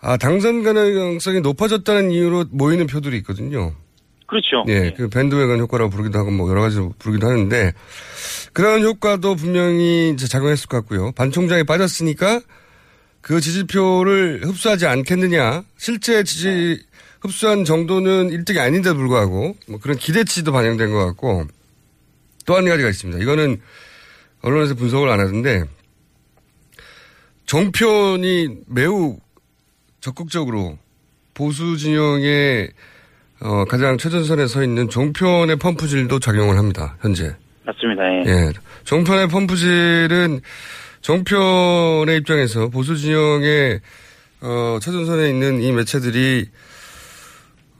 아, 0.00 0.16
당선 0.16 0.62
가능성이 0.62 1.40
높아졌다는 1.40 2.10
이유로 2.10 2.46
모이는 2.50 2.86
표들이 2.86 3.18
있거든요. 3.18 3.74
그렇죠. 4.26 4.64
예, 4.68 4.94
그 4.96 5.08
밴드웨건 5.08 5.58
효과라고 5.58 5.90
부르기도 5.90 6.18
하고 6.20 6.30
뭐 6.30 6.48
여러 6.48 6.60
가지 6.62 6.78
부르기도 7.00 7.26
하는데 7.26 7.72
그런 8.52 8.82
효과도 8.82 9.34
분명히 9.34 10.10
이제 10.10 10.28
작용했을 10.28 10.68
것 10.68 10.76
같고요. 10.78 11.10
반 11.12 11.32
총장이 11.32 11.64
빠졌으니까 11.64 12.40
그 13.20 13.40
지지표를 13.40 14.42
흡수하지 14.44 14.86
않겠느냐. 14.86 15.64
실제 15.76 16.22
지지 16.22 16.80
흡수한 17.20 17.64
정도는 17.64 18.30
1등이 18.30 18.58
아닌데도 18.58 18.96
불구하고 18.96 19.56
뭐 19.68 19.78
그런 19.80 19.96
기대치도 19.96 20.52
반영된 20.52 20.90
것 20.90 21.04
같고 21.06 21.46
또 22.46 22.56
한 22.56 22.64
가지가 22.64 22.88
있습니다. 22.88 23.22
이거는 23.22 23.60
언론에서 24.42 24.74
분석을 24.74 25.08
안 25.08 25.20
하던데 25.20 25.64
정편이 27.46 28.48
매우 28.66 29.18
적극적으로 30.00 30.78
보수 31.34 31.76
진영의 31.76 32.70
어, 33.42 33.64
가장 33.66 33.96
최전선에 33.98 34.46
서 34.46 34.62
있는 34.62 34.88
종편의 34.88 35.56
펌프질도 35.56 36.18
작용을 36.20 36.58
합니다. 36.58 36.96
현재. 37.00 37.34
맞습니다. 37.64 38.02
예. 38.04 38.30
예. 38.30 38.52
종편의 38.84 39.28
펌프질은 39.28 40.40
종편의 41.00 42.18
입장에서 42.18 42.68
보수 42.68 42.96
진영의 42.96 43.80
어, 44.42 44.78
최전선에 44.80 45.28
있는 45.30 45.62
이 45.62 45.72
매체들이 45.72 46.48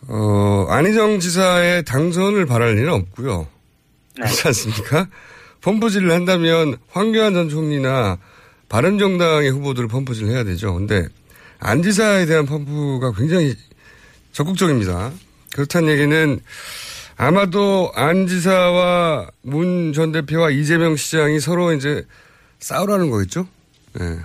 어, 0.09 0.67
안희정 0.69 1.21
지사의 1.21 1.85
당선을 1.85 2.47
바랄 2.47 2.77
일은 2.79 2.93
없고요. 2.93 3.47
그렇지 4.17 4.49
않습니까? 4.49 5.09
펌프질을 5.61 6.11
한다면 6.11 6.77
황교안 6.89 7.35
전 7.35 7.49
총리나 7.49 8.19
바른정당의 8.69 9.51
후보들을 9.51 9.89
펌프질을 9.89 10.31
해야 10.31 10.45
되죠. 10.45 10.75
근데 10.75 11.07
안 11.59 11.83
지사에 11.83 12.27
대한 12.27 12.47
펌프가 12.47 13.13
굉장히 13.13 13.55
적극적입니다. 14.33 15.13
그렇다는 15.55 15.89
얘기는 15.91 16.41
아마도 17.17 17.93
안 17.95 18.27
지사와 18.27 19.29
문 19.43 19.93
전 19.93 20.13
대표와 20.13 20.51
이재명 20.51 20.97
시장이 20.97 21.41
서로 21.41 21.73
이제 21.75 22.05
싸우라는 22.61 23.11
거겠죠? 23.11 23.47
예. 24.01 24.19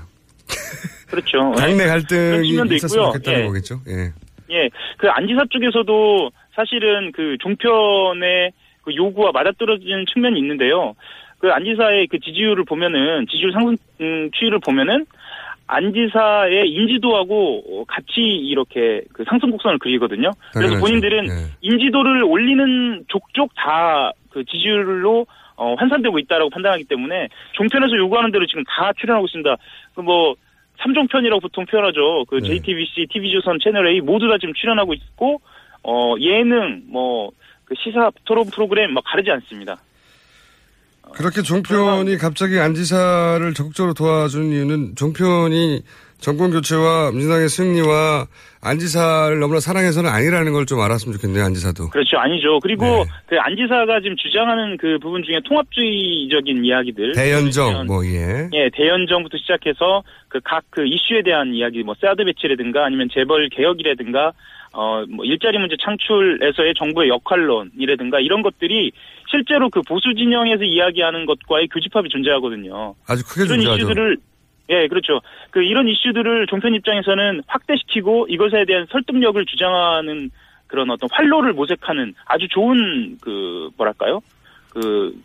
그렇죠. 1.07 1.53
당내 1.57 1.87
갈등이 1.87 2.49
있었으면. 2.75 3.11
좋겠다는 3.13 3.39
예. 3.41 3.45
거겠죠? 3.47 3.81
예. 3.87 4.13
예, 4.51 4.69
그 4.97 5.09
안지사 5.09 5.45
쪽에서도 5.49 6.31
사실은 6.53 7.11
그 7.11 7.37
종편의 7.39 8.51
그 8.83 8.95
요구와 8.95 9.31
맞아떨어지는 9.31 10.05
측면이 10.11 10.39
있는데요. 10.39 10.95
그 11.39 11.51
안지사의 11.51 12.07
그 12.07 12.19
지지율을 12.19 12.63
보면은 12.65 13.25
지지율 13.29 13.51
상승 13.51 13.75
음, 14.01 14.29
추이를 14.31 14.59
보면은 14.59 15.05
안지사의 15.67 16.69
인지도하고 16.69 17.63
어, 17.81 17.85
같이 17.85 18.21
이렇게 18.21 19.01
그 19.13 19.23
상승 19.27 19.49
곡선을 19.49 19.79
그리거든요. 19.79 20.31
그래서. 20.53 20.79
본인들은 20.79 21.25
예. 21.25 21.31
인지도를 21.61 22.23
올리는 22.23 23.03
족족 23.07 23.53
다 23.55 24.11
그 24.35 24.43
지지율로 24.43 25.25
어, 25.55 25.75
환산되고 25.75 26.19
있다라고 26.19 26.49
판단하기 26.49 26.83
때문에 26.83 27.29
종편에서 27.53 27.95
요구하는 27.95 28.31
대로 28.33 28.45
지금 28.45 28.65
다 28.65 28.91
출연하고 28.99 29.25
있습니다. 29.27 29.55
그 29.95 30.01
뭐 30.01 30.35
삼종편이라고 30.81 31.39
보통 31.39 31.65
표현하죠. 31.65 32.25
그 32.29 32.35
네. 32.35 32.47
JTBC, 32.47 33.07
TV조선, 33.11 33.59
채널 33.63 33.87
A 33.87 34.01
모두 34.01 34.27
다 34.27 34.37
지금 34.39 34.53
출연하고 34.53 34.93
있고 34.93 35.41
어 35.83 36.15
예능 36.19 36.83
뭐 36.87 37.31
그 37.65 37.73
시사 37.77 38.11
토론 38.23 38.49
프로그램 38.49 38.93
막 38.93 39.03
가르지 39.05 39.29
않습니다. 39.31 39.77
그렇게 41.13 41.41
종편이 41.41 42.17
갑자기 42.17 42.59
안 42.59 42.73
지사를 42.73 43.53
적극적으로 43.53 43.93
도와준 43.93 44.51
이유는 44.51 44.95
종편이 44.95 45.83
정권 46.19 46.51
교체와 46.51 47.11
민주당의 47.11 47.49
승리와 47.49 48.25
안 48.61 48.79
지사를 48.79 49.37
너무나 49.39 49.59
사랑해서는 49.59 50.09
아니라는 50.09 50.53
걸 50.53 50.65
좀 50.65 50.81
알았으면 50.81 51.13
좋겠네요, 51.17 51.43
안 51.45 51.53
지사도. 51.53 51.89
그렇죠, 51.91 52.17
아니죠. 52.17 52.59
그리고 52.59 52.85
네. 52.85 53.03
그 53.27 53.37
안지사가 53.37 53.99
지금 54.01 54.15
주장하는 54.17 54.77
그 54.77 54.97
부분 54.99 55.21
중에 55.23 55.39
통합주의적인 55.47 56.65
이야기들, 56.65 57.11
대연정, 57.13 57.85
뭐, 57.85 58.03
예. 58.05 58.49
예, 58.53 58.69
대연정부터 58.73 59.37
시작해서 59.37 60.01
그각그 60.29 60.87
이슈에 60.87 61.21
대한 61.23 61.53
이야기, 61.53 61.83
뭐 61.83 61.93
사드 62.01 62.25
배치라든가 62.25 62.85
아니면 62.85 63.09
재벌 63.13 63.49
개혁이라든가 63.49 64.31
어 64.73 65.05
뭐 65.07 65.23
일자리 65.23 65.57
문제 65.59 65.75
창출에서의 65.79 66.73
정부의 66.77 67.09
역할론이라든가 67.09 68.19
이런 68.19 68.41
것들이 68.41 68.91
실제로 69.29 69.69
그 69.69 69.81
보수 69.87 70.13
진영에서 70.15 70.63
이야기하는 70.63 71.25
것과의 71.27 71.67
교집합이 71.67 72.09
존재하거든요. 72.09 72.95
아주 73.07 73.23
크게 73.25 73.45
존재하죠. 73.47 73.77
이슈들을 73.83 74.17
예, 74.69 74.87
그렇죠. 74.87 75.21
그 75.51 75.61
이런 75.63 75.87
이슈들을 75.87 76.47
종편 76.47 76.73
입장에서는 76.75 77.41
확대시키고 77.47 78.27
이것에 78.29 78.65
대한 78.65 78.87
설득력을 78.91 79.45
주장하는 79.45 80.31
그런 80.67 80.89
어떤 80.89 81.07
활로를 81.11 81.53
모색하는 81.53 82.15
아주 82.25 82.47
좋은 82.49 83.17
그 83.21 83.69
뭐랄까요? 83.77 84.21
그 84.69 85.15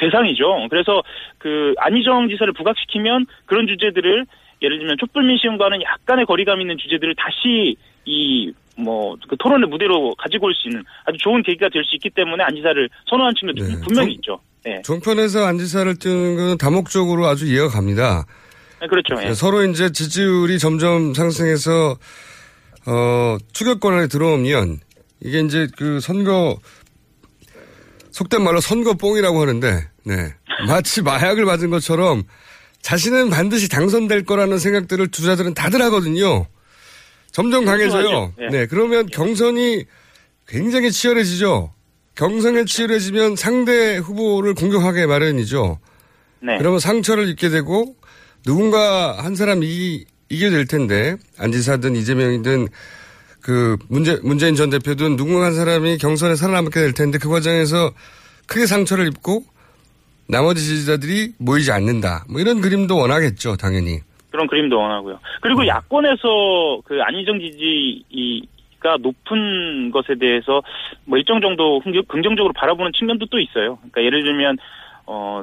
대상이죠. 0.00 0.68
그래서 0.70 1.02
그 1.38 1.74
안희정 1.78 2.28
지사를 2.28 2.52
부각시키면 2.54 3.26
그런 3.44 3.66
주제들을 3.66 4.26
예를 4.62 4.78
들면 4.78 4.96
촛불 4.98 5.24
민심과는 5.24 5.82
약간의 5.82 6.24
거리감 6.24 6.60
있는 6.60 6.78
주제들을 6.78 7.14
다시 7.16 7.76
이 8.04 8.52
뭐 8.76 9.16
그 9.28 9.36
토론의 9.36 9.68
무대로 9.68 10.14
가지고 10.16 10.46
올 10.46 10.54
수 10.54 10.68
있는 10.68 10.82
아주 11.04 11.18
좋은 11.18 11.42
계기가 11.42 11.68
될 11.68 11.84
수 11.84 11.94
있기 11.96 12.08
때문에 12.10 12.42
안 12.42 12.54
지사를 12.54 12.88
선호한 13.08 13.34
측면도 13.34 13.64
분명히 13.84 14.14
있죠. 14.14 14.40
예. 14.66 14.80
종편에서 14.82 15.44
안 15.44 15.58
지사를 15.58 15.94
띄우는 15.98 16.36
건 16.36 16.58
다목적으로 16.58 17.26
아주 17.26 17.46
이해가 17.46 17.68
갑니다. 17.68 18.24
네, 18.82 18.88
그렇죠. 18.88 19.14
예. 19.22 19.32
서로 19.32 19.64
이제 19.64 19.92
지지율이 19.92 20.58
점점 20.58 21.14
상승해서 21.14 21.96
어 22.84 23.38
추격권에 23.52 24.08
들어오면 24.08 24.80
이게 25.20 25.38
이제 25.38 25.68
그 25.78 26.00
선거 26.00 26.58
속된 28.10 28.42
말로 28.42 28.60
선거뽕이라고 28.60 29.40
하는데 29.40 29.88
네 30.02 30.34
마치 30.66 31.00
마약을 31.00 31.44
맞은 31.44 31.70
것처럼 31.70 32.24
자신은 32.80 33.30
반드시 33.30 33.68
당선될 33.68 34.24
거라는 34.24 34.58
생각들을 34.58 35.08
주자들은 35.08 35.54
다들 35.54 35.80
하거든요. 35.82 36.46
점점 37.30 37.64
강해져요. 37.64 38.02
그렇죠. 38.02 38.32
예. 38.40 38.46
네 38.48 38.66
그러면 38.66 39.06
경선이 39.06 39.84
굉장히 40.48 40.90
치열해지죠. 40.90 41.72
경선이 42.16 42.66
치열해지면 42.66 43.36
상대 43.36 43.96
후보를 43.96 44.54
공격하게 44.54 45.06
마련이죠. 45.06 45.78
네. 46.40 46.58
그러면 46.58 46.80
상처를 46.80 47.28
입게 47.28 47.48
되고 47.48 47.94
누군가 48.44 49.12
한 49.22 49.34
사람 49.34 49.62
이 49.62 50.04
이- 50.30 50.50
될 50.50 50.66
텐데 50.66 51.16
안지사든 51.38 51.94
이재명이든 51.94 52.66
그 53.42 53.76
문재 53.90 54.18
문재인 54.22 54.54
전 54.54 54.70
대표든 54.70 55.16
누군가 55.16 55.46
한 55.46 55.52
사람이 55.54 55.98
경선에 55.98 56.36
살아남게 56.36 56.70
될 56.80 56.92
텐데 56.94 57.18
그 57.20 57.28
과정에서 57.28 57.90
크게 58.46 58.66
상처를 58.66 59.08
입고 59.08 59.44
나머지 60.28 60.60
지지자들이 60.64 61.32
모이지 61.38 61.70
않는다. 61.72 62.24
뭐 62.30 62.40
이런 62.40 62.60
그림도 62.60 62.96
원하겠죠, 62.96 63.56
당연히. 63.56 63.98
그런 64.30 64.46
그림도 64.46 64.78
원하고요. 64.78 65.18
그리고 65.42 65.66
야권에서 65.66 66.80
그 66.84 67.00
안희정 67.02 67.38
지지가 67.40 68.96
높은 69.00 69.90
것에 69.90 70.14
대해서 70.18 70.62
뭐 71.04 71.18
일정 71.18 71.40
정도 71.42 71.80
긍정- 71.80 72.04
긍정적으로 72.08 72.54
바라보는 72.54 72.92
측면도 72.98 73.26
또 73.26 73.38
있어요. 73.38 73.76
그러니까 73.78 74.02
예를 74.02 74.22
들면 74.24 74.56
어 75.06 75.42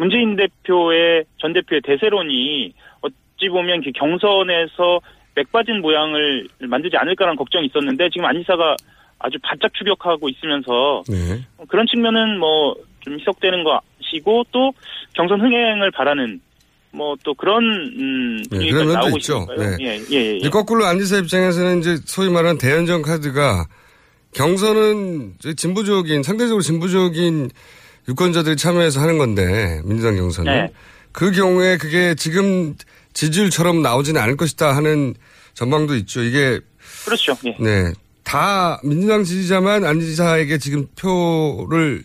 문재인 0.00 0.36
대표의 0.36 1.24
전 1.38 1.52
대표의 1.52 1.82
대세론이 1.82 2.72
어찌 3.02 3.48
보면 3.48 3.82
그 3.82 3.92
경선에서 3.94 5.00
맥빠진 5.34 5.80
모양을 5.80 6.48
만들지 6.60 6.96
않을까라는 6.96 7.36
걱정이 7.36 7.66
있었는데 7.66 8.08
지금 8.10 8.24
안희사가 8.24 8.76
아주 9.18 9.38
바짝 9.42 9.72
추격하고 9.74 10.28
있으면서 10.28 11.02
네. 11.08 11.40
그런 11.68 11.86
측면은 11.86 12.38
뭐 12.38 12.74
좀 13.00 13.18
희석되는 13.18 13.64
것이고 13.64 14.44
또 14.52 14.72
경선 15.14 15.40
흥행을 15.40 15.90
바라는 15.90 16.40
뭐 16.92 17.16
또 17.22 17.34
그런 17.34 17.62
음 17.64 18.42
네, 18.50 18.70
그런 18.70 18.86
면도 18.86 18.92
나오고 18.94 19.18
있죠. 19.18 19.46
네. 19.56 19.76
예, 19.80 20.00
예, 20.10 20.16
예. 20.16 20.36
이제 20.36 20.48
거꾸로 20.48 20.84
안지사 20.86 21.18
입장에서는 21.18 21.80
이제 21.80 21.96
소위 22.04 22.30
말하는 22.30 22.58
대연정 22.58 23.02
카드가 23.02 23.66
경선은 24.34 25.34
진보적인 25.56 26.22
상대적으로 26.22 26.62
진보적인 26.62 27.50
유권자들이 28.08 28.56
참여해서 28.56 29.00
하는 29.00 29.18
건데 29.18 29.80
민주당 29.84 30.16
경선은 30.16 30.52
네. 30.52 30.72
그 31.12 31.30
경우에 31.32 31.76
그게 31.76 32.14
지금 32.14 32.74
지지율처럼 33.12 33.82
나오지는 33.82 34.20
않을 34.20 34.36
것이다 34.36 34.74
하는 34.74 35.14
전망도 35.54 35.96
있죠. 35.96 36.22
이게 36.22 36.60
그렇죠. 37.04 37.36
예. 37.44 37.56
네. 37.58 37.92
다 38.24 38.80
민주당 38.84 39.24
지지자만 39.24 39.84
안 39.84 40.00
지사에게 40.00 40.58
지금 40.58 40.86
표를 40.98 42.02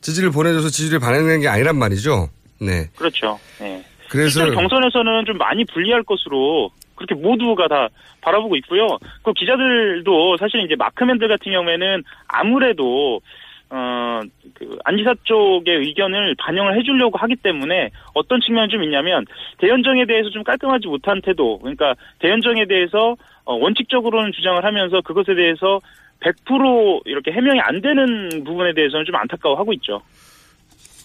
지지를 0.00 0.30
보내줘서 0.30 0.68
지지를 0.68 1.00
반영하는 1.00 1.40
게 1.40 1.48
아니란 1.48 1.76
말이죠. 1.76 2.28
네. 2.60 2.88
그렇죠. 2.96 3.38
예. 3.60 3.84
그래서 4.08 4.48
경선에서는 4.50 5.24
좀 5.26 5.36
많이 5.36 5.64
불리할 5.64 6.04
것으로 6.04 6.70
그렇게 6.94 7.14
모두가 7.14 7.68
다 7.68 7.88
바라보고 8.20 8.56
있고요. 8.56 8.98
그 9.22 9.32
기자들도 9.32 10.36
사실 10.38 10.64
이제 10.64 10.74
마크맨들 10.76 11.28
같은 11.28 11.52
경우에는 11.52 12.02
아무래도 12.28 13.20
어 13.70 14.06
그 14.54 14.78
안지사 14.84 15.14
쪽의 15.24 15.76
의견을 15.86 16.34
반영을 16.38 16.78
해주려고 16.78 17.18
하기 17.18 17.36
때문에 17.36 17.90
어떤 18.14 18.40
측면이 18.40 18.68
좀 18.70 18.82
있냐면 18.84 19.24
대연정에 19.58 20.06
대해서 20.06 20.30
좀 20.30 20.42
깔끔하지 20.44 20.86
못한 20.86 21.20
태도, 21.22 21.58
그러니까 21.58 21.94
대연정에 22.20 22.66
대해서 22.66 23.16
어, 23.44 23.54
원칙적으로는 23.54 24.32
주장을 24.32 24.64
하면서 24.64 25.00
그것에 25.02 25.34
대해서 25.34 25.80
100% 26.20 27.02
이렇게 27.04 27.30
해명이 27.30 27.60
안 27.60 27.80
되는 27.82 28.44
부분에 28.44 28.72
대해서는 28.74 29.04
좀 29.04 29.14
안타까워하고 29.16 29.72
있죠. 29.74 30.00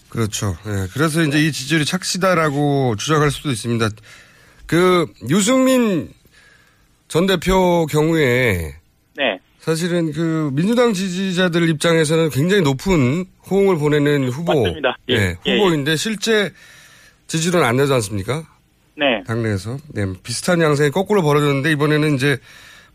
그렇죠. 0.08 0.48
예, 0.66 0.88
그래서 0.92 1.22
이제 1.22 1.38
이 1.38 1.52
지지율이 1.52 1.84
착시다라고 1.84 2.96
주장할 2.96 3.30
수도 3.30 3.50
있습니다. 3.50 3.86
그 4.66 5.06
유승민 5.28 6.08
전 7.08 7.26
대표 7.26 7.86
경우에 7.86 8.74
네. 9.16 9.38
사실은 9.62 10.10
그 10.10 10.50
민주당 10.54 10.92
지지자들 10.92 11.68
입장에서는 11.68 12.30
굉장히 12.30 12.62
높은 12.62 13.24
호응을 13.48 13.78
보내는 13.78 14.28
후보, 14.28 14.60
맞습니다. 14.60 14.96
예, 15.08 15.16
네, 15.16 15.36
예, 15.46 15.56
후보인데 15.56 15.94
실제 15.94 16.50
지지율은 17.28 17.62
안 17.62 17.76
나지 17.76 17.92
않습니까? 17.92 18.42
네. 18.96 19.22
당내에서 19.24 19.78
네, 19.94 20.04
비슷한 20.24 20.60
양상이 20.60 20.90
거꾸로 20.90 21.22
벌어졌는데 21.22 21.70
이번에는 21.70 22.16
이제 22.16 22.38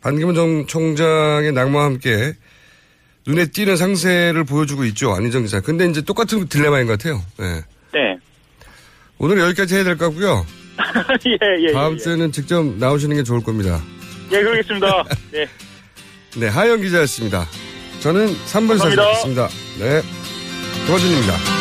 반기문 0.02 0.36
전 0.36 0.68
총장의 0.68 1.54
낙마와 1.54 1.86
함께 1.86 2.34
눈에 3.26 3.46
띄는 3.46 3.78
상세를 3.78 4.44
보여주고 4.44 4.84
있죠 4.86 5.14
안희정 5.14 5.44
기자. 5.44 5.62
근데 5.62 5.86
이제 5.86 6.02
똑같은 6.02 6.50
딜레마인 6.50 6.86
것 6.86 7.00
같아요. 7.00 7.22
네. 7.38 7.62
네. 7.94 8.18
오늘 9.20 9.40
여기까지 9.40 9.74
해야 9.76 9.84
될것 9.86 10.10
같고요. 10.10 10.46
예, 11.28 11.64
예. 11.64 11.72
다음 11.72 11.94
예, 11.94 11.98
주에는 11.98 12.32
직접 12.34 12.62
나오시는 12.78 13.16
게 13.16 13.24
좋을 13.24 13.42
겁니다. 13.42 13.82
예, 14.34 14.42
그러겠습니다. 14.44 15.04
네. 15.32 15.48
네, 16.40 16.48
하영 16.48 16.82
기자였습니다. 16.82 17.48
저는 18.00 18.28
3번에서 18.28 18.80
감사합니다. 18.80 19.06
뵙겠습니다. 19.06 19.48
네. 19.80 20.02
도와준입니다. 20.86 21.57